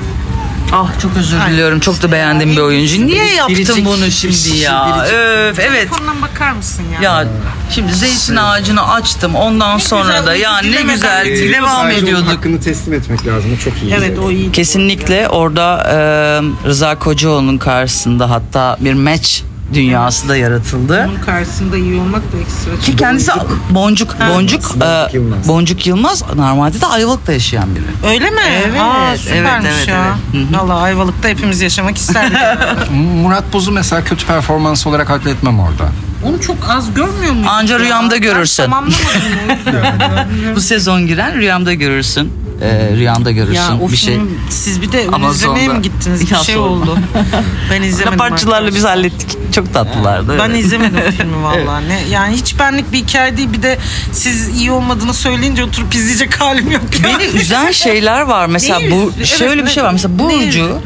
Ah 0.72 1.00
çok 1.02 1.16
özür 1.16 1.36
diliyorum. 1.50 1.80
Çok 1.80 2.02
da 2.02 2.12
beğendiğim 2.12 2.56
bir 2.56 2.60
oyuncu. 2.60 3.06
Niye 3.06 3.34
yaptın 3.34 3.54
biricik- 3.56 3.84
bunu 3.84 4.10
şimdi 4.10 4.56
ya? 4.58 4.86
biricik. 4.86 5.14
Öf 5.14 5.58
evet. 5.58 5.88
Telefondan 5.90 6.22
bakar 6.22 6.52
mısın 6.52 6.84
ya? 7.02 7.20
Ya 7.20 7.28
şimdi 7.70 7.94
zeytin 7.94 8.36
ağacını 8.36 8.88
açtım. 8.92 9.34
Ondan 9.34 9.78
sonra 9.78 10.04
güzel, 10.04 10.26
da 10.26 10.34
ya 10.34 10.58
ne 10.58 10.82
güzel 10.82 11.24
bitirdik. 11.26 11.54
devam 11.54 11.90
ediyorduk. 11.90 12.28
Hakkını 12.28 12.60
teslim 12.60 12.94
etmek 12.94 13.26
lazım 13.26 13.50
o 13.54 13.64
çok 13.64 13.82
iyi. 13.82 13.94
Evet 13.94 14.18
o 14.18 14.30
iyi. 14.30 14.52
Kesinlikle 14.52 15.28
orada 15.28 15.82
e, 15.92 15.96
Rıza 16.68 16.98
Kocaoğlu'nun 16.98 17.58
karşısında 17.58 18.30
hatta 18.30 18.76
bir 18.80 18.94
match 18.94 19.40
dünyası 19.72 20.28
da 20.28 20.36
yaratıldı. 20.36 21.08
Onun 21.10 21.20
karşısında 21.20 21.76
iyi 21.76 22.00
olmak 22.00 22.22
da 22.32 22.38
ekstra. 22.38 22.78
Ki 22.80 22.96
kendisi 22.96 23.30
Boncuk 23.70 24.16
Boncuk 24.20 24.30
Boncuk 24.30 24.82
e, 24.82 25.16
Yılmaz. 25.16 25.48
Boncuk 25.48 25.86
Yılmaz 25.86 26.22
normalde 26.34 26.80
de 26.80 26.86
Ayvalık'ta 26.86 27.32
yaşayan 27.32 27.68
biri. 27.74 28.12
Öyle 28.12 28.30
mi? 28.30 28.40
Evet, 28.68 28.80
Aa, 28.80 29.16
süpermiş 29.16 29.68
evet, 29.70 29.76
evet, 29.78 29.88
ya. 29.88 30.16
evet. 30.34 30.46
Hı 30.50 30.58
Valla 30.58 30.74
Ayvalık'ta 30.74 31.28
hepimiz 31.28 31.60
yaşamak 31.60 31.96
isterdik. 31.96 32.38
Murat 33.22 33.52
Boz'u 33.52 33.72
mesela 33.72 34.04
kötü 34.04 34.26
performans 34.26 34.86
olarak 34.86 35.10
hakletmem 35.10 35.60
orada. 35.60 35.88
Onu 36.24 36.40
çok 36.40 36.56
az 36.70 36.94
görmüyor 36.94 37.32
muyum? 37.32 37.48
Anca 37.48 37.78
rüyamda 37.78 38.16
görürsün. 38.16 38.62
Ben 38.64 38.70
tamamlamadım 38.70 38.98
o 39.48 39.52
yüzden. 39.54 40.28
Bu 40.56 40.60
sezon 40.60 41.06
giren 41.06 41.34
rüyamda 41.34 41.74
görürsün. 41.74 42.32
E, 42.62 42.96
rüyanda 42.96 43.30
görürsün 43.30 43.54
ya 43.54 43.78
bir 43.92 43.96
şey. 43.96 44.18
siz 44.50 44.82
bir 44.82 44.92
de 44.92 45.06
Amazon'da. 45.12 45.34
izlemeye 45.34 45.68
mi 45.78 45.82
gittiniz? 45.82 46.30
Bir 46.30 46.36
şey 46.36 46.56
oldu. 46.56 46.98
Ben 47.70 47.82
izlemedim. 47.82 48.12
Laparçılarla 48.18 48.74
biz 48.74 48.84
hallettik. 48.84 49.52
Çok 49.54 49.74
tatlılardı. 49.74 50.38
Ben 50.38 50.50
evet. 50.50 50.64
izlemedim 50.64 51.00
filmi 51.18 51.42
vallahi. 51.42 51.88
Ne, 51.88 52.00
yani 52.10 52.36
hiç 52.36 52.58
benlik 52.58 52.92
bir 52.92 52.98
hikaye 52.98 53.36
değil. 53.36 53.52
Bir 53.52 53.62
de 53.62 53.78
siz 54.12 54.48
iyi 54.60 54.70
olmadığını 54.70 55.14
söyleyince 55.14 55.64
oturup 55.64 55.94
izleyecek 55.94 56.40
halim 56.40 56.70
yok. 56.70 56.82
ya. 57.04 57.04
Beni 57.18 57.24
üzen 57.40 57.70
şeyler 57.70 58.20
var. 58.20 58.46
Mesela 58.46 58.78
Neyi 58.78 58.90
bu 58.90 59.10
üzdü? 59.10 59.26
şöyle 59.26 59.54
Evet, 59.54 59.64
bir 59.66 59.70
şey 59.70 59.82
ne- 59.82 59.86
var. 59.86 59.92
Mesela 59.92 60.18
Burcu? 60.18 60.78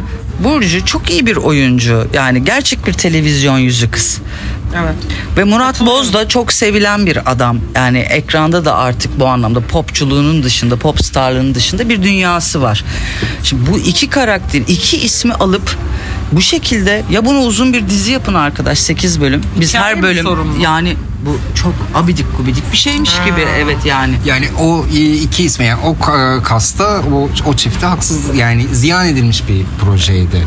Burcu 0.44 0.84
çok 0.84 1.10
iyi 1.10 1.26
bir 1.26 1.36
oyuncu. 1.36 2.08
Yani 2.14 2.44
gerçek 2.44 2.86
bir 2.86 2.92
televizyon 2.92 3.58
yüzü 3.58 3.90
kız. 3.90 4.20
Evet. 4.84 4.94
Ve 5.36 5.44
Murat 5.44 5.80
Boz 5.80 6.12
da 6.12 6.28
çok 6.28 6.52
sevilen 6.52 7.06
bir 7.06 7.32
adam. 7.32 7.58
Yani 7.74 7.98
ekranda 7.98 8.64
da 8.64 8.76
artık 8.76 9.20
bu 9.20 9.26
anlamda 9.26 9.60
popçuluğunun 9.60 10.42
dışında, 10.42 10.76
pop 10.76 11.04
starlığının 11.04 11.54
dışında 11.54 11.88
bir 11.88 12.02
dünyası 12.02 12.62
var. 12.62 12.84
Şimdi 13.42 13.70
bu 13.70 13.78
iki 13.78 14.10
karakter, 14.10 14.60
iki 14.68 14.96
ismi 14.96 15.34
alıp 15.34 15.76
bu 16.32 16.40
şekilde 16.40 17.02
ya 17.10 17.24
bunu 17.24 17.38
uzun 17.38 17.72
bir 17.72 17.88
dizi 17.88 18.12
yapın 18.12 18.34
arkadaş 18.34 18.78
8 18.78 19.20
bölüm. 19.20 19.40
Biz 19.60 19.68
Hikaye 19.74 19.84
her 19.84 19.94
mi 19.94 20.02
bölüm 20.02 20.26
yani 20.60 20.96
bu 21.26 21.38
çok 21.54 21.72
abidik 21.94 22.26
gubidik 22.36 22.72
bir 22.72 22.76
şeymiş 22.76 23.10
gibi 23.24 23.40
evet 23.58 23.76
yani. 23.84 24.14
Yani 24.26 24.46
o 24.60 24.86
iki 25.24 25.44
ismi 25.44 25.66
yani 25.66 25.80
o 25.86 26.04
ka- 26.04 26.42
kasta 26.42 27.00
o, 27.14 27.28
o 27.50 27.54
çifte 27.54 27.86
haksız 27.86 28.36
yani 28.36 28.66
ziyan 28.72 29.06
edilmiş 29.06 29.48
bir 29.48 29.62
projeydi. 29.84 30.46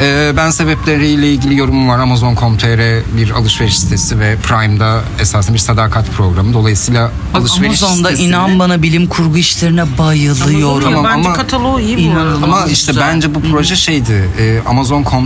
Ee, 0.00 0.32
ben 0.36 0.50
sebepleriyle 0.50 1.32
ilgili 1.32 1.56
yorumum 1.58 1.88
var. 1.88 1.98
Amazon.com.tr 1.98 3.16
bir 3.16 3.30
alışveriş 3.30 3.78
sitesi 3.78 4.20
ve 4.20 4.36
Prime'da 4.36 5.00
esasen 5.20 5.54
bir 5.54 5.58
sadakat 5.58 6.10
programı. 6.16 6.54
Dolayısıyla 6.54 7.10
alışveriş 7.34 7.82
Amazon'da 7.82 8.08
sitesini- 8.10 8.26
inan 8.28 8.58
bana 8.58 8.82
bilim 8.82 9.06
kurgu 9.06 9.38
işlerine 9.38 9.98
bayılıyorum. 9.98 10.82
Tamam, 10.82 11.04
Bence 11.04 11.28
ama- 11.28 11.32
kataloğu 11.36 11.80
iyi 11.80 11.96
bu 11.96 12.00
İnanılmaz. 12.00 12.34
arada. 12.34 12.44
Ama 12.44 12.66
işte 12.66 12.92
Güzel. 12.92 13.08
bence 13.08 13.34
bu 13.34 13.40
proje 13.42 13.76
şeydi. 13.76 14.28
E, 14.38 14.58
Amazon.com.tr 14.68 15.19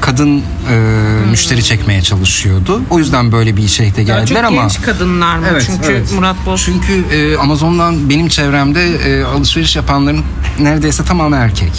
kadın 0.00 0.38
e, 0.38 0.74
müşteri 1.30 1.64
çekmeye 1.64 2.02
çalışıyordu. 2.02 2.82
O 2.90 2.98
yüzden 2.98 3.32
böyle 3.32 3.56
bir 3.56 3.62
Daha 4.08 4.18
çok 4.18 4.28
geldiler 4.28 4.44
ama 4.44 4.62
genç 4.62 4.82
kadınlar 4.82 5.36
mı? 5.38 5.46
Evet, 5.50 5.62
Çünkü 5.66 5.92
evet. 5.92 6.12
Murat 6.12 6.36
Boz 6.46 6.62
Çünkü 6.64 7.04
e, 7.16 7.36
Amazon'dan 7.36 8.10
benim 8.10 8.28
çevremde 8.28 8.84
e, 8.84 9.24
alışveriş 9.24 9.76
yapanların 9.76 10.22
neredeyse 10.60 11.04
tamamı 11.04 11.36
erkek. 11.36 11.72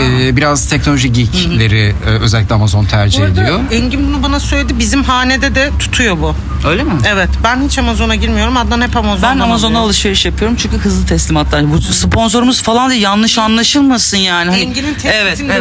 E, 0.00 0.36
biraz 0.36 0.68
teknoloji 0.68 1.12
geekleri 1.12 1.94
e, 2.06 2.08
özellikle 2.08 2.54
Amazon 2.54 2.84
tercih 2.84 3.20
Bu 3.20 3.24
arada 3.24 3.42
ediyor. 3.42 3.60
Engin 3.72 4.06
bunu 4.06 4.22
bana 4.22 4.40
söyledi. 4.40 4.78
Bizim 4.78 5.02
hanede 5.02 5.54
de 5.54 5.70
tutuyor 5.78 6.18
bu. 6.18 6.34
Öyle 6.68 6.84
mi? 6.84 6.92
Evet. 7.08 7.28
Ben 7.44 7.62
hiç 7.62 7.78
Amazon'a 7.78 8.14
girmiyorum. 8.14 8.56
Adnan 8.56 8.80
hep 8.80 8.96
Amazon'dan 8.96 9.36
Ben 9.38 9.44
Amazon'a 9.44 9.70
alıyor. 9.70 9.84
alışveriş 9.84 10.26
yapıyorum 10.26 10.56
çünkü 10.60 10.76
hızlı 10.78 11.06
teslimatlar. 11.06 11.72
Bu 11.72 11.80
sponsorumuz 11.82 12.62
falan 12.62 12.90
değil 12.90 13.02
yanlış 13.02 13.38
anlaşılmasın 13.38 14.16
yani. 14.16 14.50
Hani- 14.50 14.60
Engin'in 14.60 14.94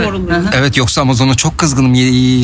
doğruluğu. 0.03 0.29
Hı 0.31 0.35
hı. 0.35 0.49
Evet 0.53 0.77
yoksa 0.77 1.01
Amazon'a 1.01 1.35
çok 1.35 1.57
kızgınım 1.57 1.95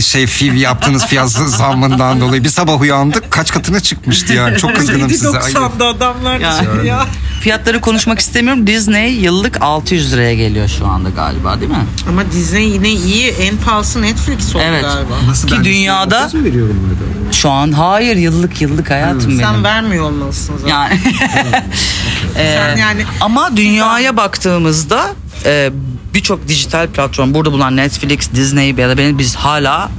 şey 0.01 0.27
fiv 0.27 0.53
yaptığınız 0.53 1.05
fiyat 1.07 1.29
zammından 1.29 2.21
dolayı. 2.21 2.43
Bir 2.43 2.49
sabah 2.49 2.81
uyandık 2.81 3.31
kaç 3.31 3.51
katına 3.51 3.79
çıkmıştı 3.79 4.33
yani. 4.33 4.57
Çok 4.57 4.75
kızgınım 4.75 5.09
size. 5.09 5.39
Ayıp. 5.39 5.57
7.90'da 5.57 5.85
adamlar 5.87 6.39
Ya. 6.39 6.53
ya. 6.77 6.83
ya. 6.85 7.05
Fiyatları 7.41 7.81
konuşmak 7.81 8.19
istemiyorum. 8.19 8.67
Disney 8.67 9.13
yıllık 9.13 9.61
600 9.61 10.13
liraya 10.13 10.35
geliyor 10.35 10.67
şu 10.67 10.87
anda 10.87 11.09
galiba 11.09 11.59
değil 11.59 11.71
mi? 11.71 11.77
Ama 12.09 12.31
Disney 12.31 12.69
yine 12.69 12.89
iyi. 12.89 13.27
En 13.27 13.57
pahalısı 13.57 14.01
Netflix 14.01 14.55
oldu 14.55 14.63
Evet. 14.67 14.83
galiba. 14.83 15.13
Nasıl 15.27 15.47
Ki 15.47 15.53
ben 15.57 15.63
dünyada-? 15.63 16.29
Şu 17.31 17.49
an 17.49 17.71
hayır 17.71 18.15
yıllık 18.15 18.44
yıllık 18.61 18.89
hayatım 18.89 19.29
benim. 19.29 19.39
Sen 19.39 19.63
vermiyor 19.63 20.05
olmalısın 20.05 20.57
zaten. 20.57 20.69
Yani 20.69 20.99
Sen 22.33 22.77
yani 22.77 23.05
ama 23.21 23.57
dünyaya 23.57 24.17
baktığımızda 24.17 25.13
e, 25.45 25.71
birçok 26.13 26.47
dijital 26.47 26.87
platform 26.87 27.33
burada 27.33 27.51
bulunan 27.51 27.77
Netflix, 27.77 28.31
Disney 28.31 28.69
ya 28.77 28.89
da 28.89 28.97
benim 28.97 29.19
biz 29.19 29.35
hala 29.35 29.89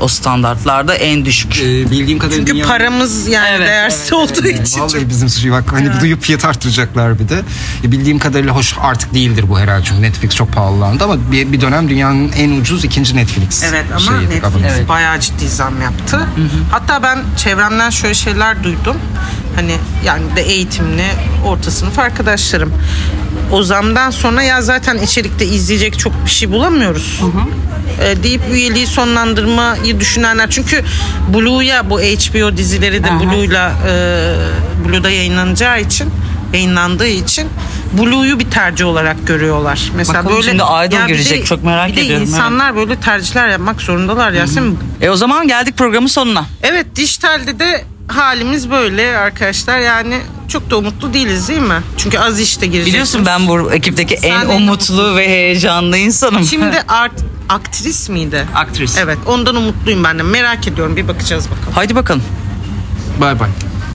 o 0.00 0.08
standartlarda 0.08 0.94
en 0.94 1.24
düşük. 1.24 1.60
Ee, 1.60 1.90
bildiğim 1.90 2.18
kadarıyla 2.18 2.46
Çünkü 2.46 2.52
dünyanın- 2.52 2.68
paramız 2.68 3.28
yani 3.28 3.48
Evet, 3.56 3.68
değersiz 3.68 4.12
olduğu 4.12 4.46
için 4.46 4.80
Vallahi 4.80 4.92
çok 4.92 5.08
bizim 5.08 5.28
suçu 5.28 5.50
bak 5.52 5.64
hani 5.72 5.90
bu 5.96 6.00
duyup 6.00 6.22
fiyat 6.22 6.44
arttıracaklar 6.44 7.18
bir 7.18 7.28
de. 7.28 7.42
E, 7.84 7.92
bildiğim 7.92 8.18
kadarıyla 8.18 8.54
hoş 8.54 8.74
artık 8.80 9.14
değildir 9.14 9.44
bu 9.48 9.58
herhalde 9.58 9.84
çünkü 9.84 10.02
Netflix 10.02 10.34
çok 10.34 10.52
pahalandı 10.52 11.04
ama 11.04 11.16
bir, 11.32 11.52
bir 11.52 11.60
dönem 11.60 11.88
dünyanın 11.88 12.32
en 12.32 12.50
ucuz 12.60 12.84
ikinci 12.84 13.16
Netflix. 13.16 13.62
Evet 13.62 13.84
ama 13.90 14.00
şeyiydi, 14.00 14.34
Netflix. 14.34 14.72
Evet. 14.76 14.88
bayağı 14.88 15.20
ciddi 15.20 15.48
zam 15.48 15.82
yaptı. 15.82 16.20
Hatta 16.70 17.02
ben 17.02 17.18
çevremden 17.36 17.90
şöyle 17.90 18.14
şeyler 18.14 18.64
duydum. 18.64 18.96
Hani 19.56 19.76
yani 20.04 20.36
de 20.36 20.42
eğitimli 20.42 21.06
orta 21.46 21.70
sınıf 21.70 21.98
arkadaşlarım. 21.98 22.72
O 23.52 23.62
zamdan 23.62 24.10
sonra 24.10 24.42
ya 24.42 24.62
zaten 24.62 24.98
içerikte 24.98 25.46
izleyecek 25.46 25.98
çok 25.98 26.24
bir 26.24 26.30
şey 26.30 26.50
bulamıyoruz. 26.50 27.20
E, 28.04 28.22
deyip 28.22 28.42
üyeliği 28.52 28.86
sonlandırmayı 28.86 30.00
düşünenler. 30.00 30.50
Çünkü 30.50 30.84
Blue'ya 31.34 31.90
bu 31.90 32.00
HBO 32.00 32.56
dizileri 32.56 33.04
de 33.04 33.10
Aha. 33.10 33.20
Blue'yla 33.20 33.72
e, 33.88 34.34
Blue'da 34.88 35.10
yayınlanacağı 35.10 35.80
için 35.80 36.10
yayınlandığı 36.52 37.06
için 37.06 37.48
Blue'yu 37.98 38.38
bir 38.38 38.50
tercih 38.50 38.86
olarak 38.86 39.26
görüyorlar. 39.26 39.90
Mesela 39.96 40.18
Bakalım 40.18 40.36
böyle 40.36 40.48
şimdi 40.50 40.62
bir 40.62 41.06
girecek, 41.06 41.46
çok 41.46 41.64
merak 41.64 41.88
bir 41.88 41.96
de 41.96 42.00
ediyorum, 42.00 42.22
evet. 42.22 42.34
insanlar 42.34 42.76
böyle 42.76 42.96
tercihler 42.96 43.48
yapmak 43.48 43.80
zorundalar 43.80 44.32
Yasemin. 44.32 44.78
E 45.00 45.10
o 45.10 45.16
zaman 45.16 45.48
geldik 45.48 45.76
programın 45.76 46.06
sonuna. 46.06 46.44
Evet 46.62 46.86
dijitalde 46.96 47.58
de 47.58 47.84
halimiz 48.10 48.70
böyle 48.70 49.16
arkadaşlar 49.16 49.78
yani 49.78 50.20
çok 50.48 50.70
da 50.70 50.78
umutlu 50.78 51.14
değiliz 51.14 51.48
değil 51.48 51.60
mi? 51.60 51.82
Çünkü 51.96 52.18
az 52.18 52.40
işte 52.40 52.66
girecek. 52.66 52.86
Biliyorsun 52.86 53.26
ben 53.26 53.48
bu 53.48 53.72
ekipteki 53.72 54.14
en 54.14 54.20
Sen 54.20 54.48
en 54.48 54.56
umutlu 54.56 55.16
ve 55.16 55.28
heyecanlı 55.28 55.98
insanım. 55.98 56.44
Şimdi 56.44 56.82
art, 56.88 57.12
aktris 57.48 58.08
miydi? 58.08 58.46
Aktris. 58.54 58.98
Evet 58.98 59.18
ondan 59.26 59.56
umutluyum 59.56 60.04
ben 60.04 60.18
de 60.18 60.22
merak 60.22 60.68
ediyorum 60.68 60.96
bir 60.96 61.08
bakacağız 61.08 61.50
bakalım. 61.50 61.72
Haydi 61.74 61.94
bakalım. 61.94 62.22
Bay 63.20 63.40
bay. 63.40 63.48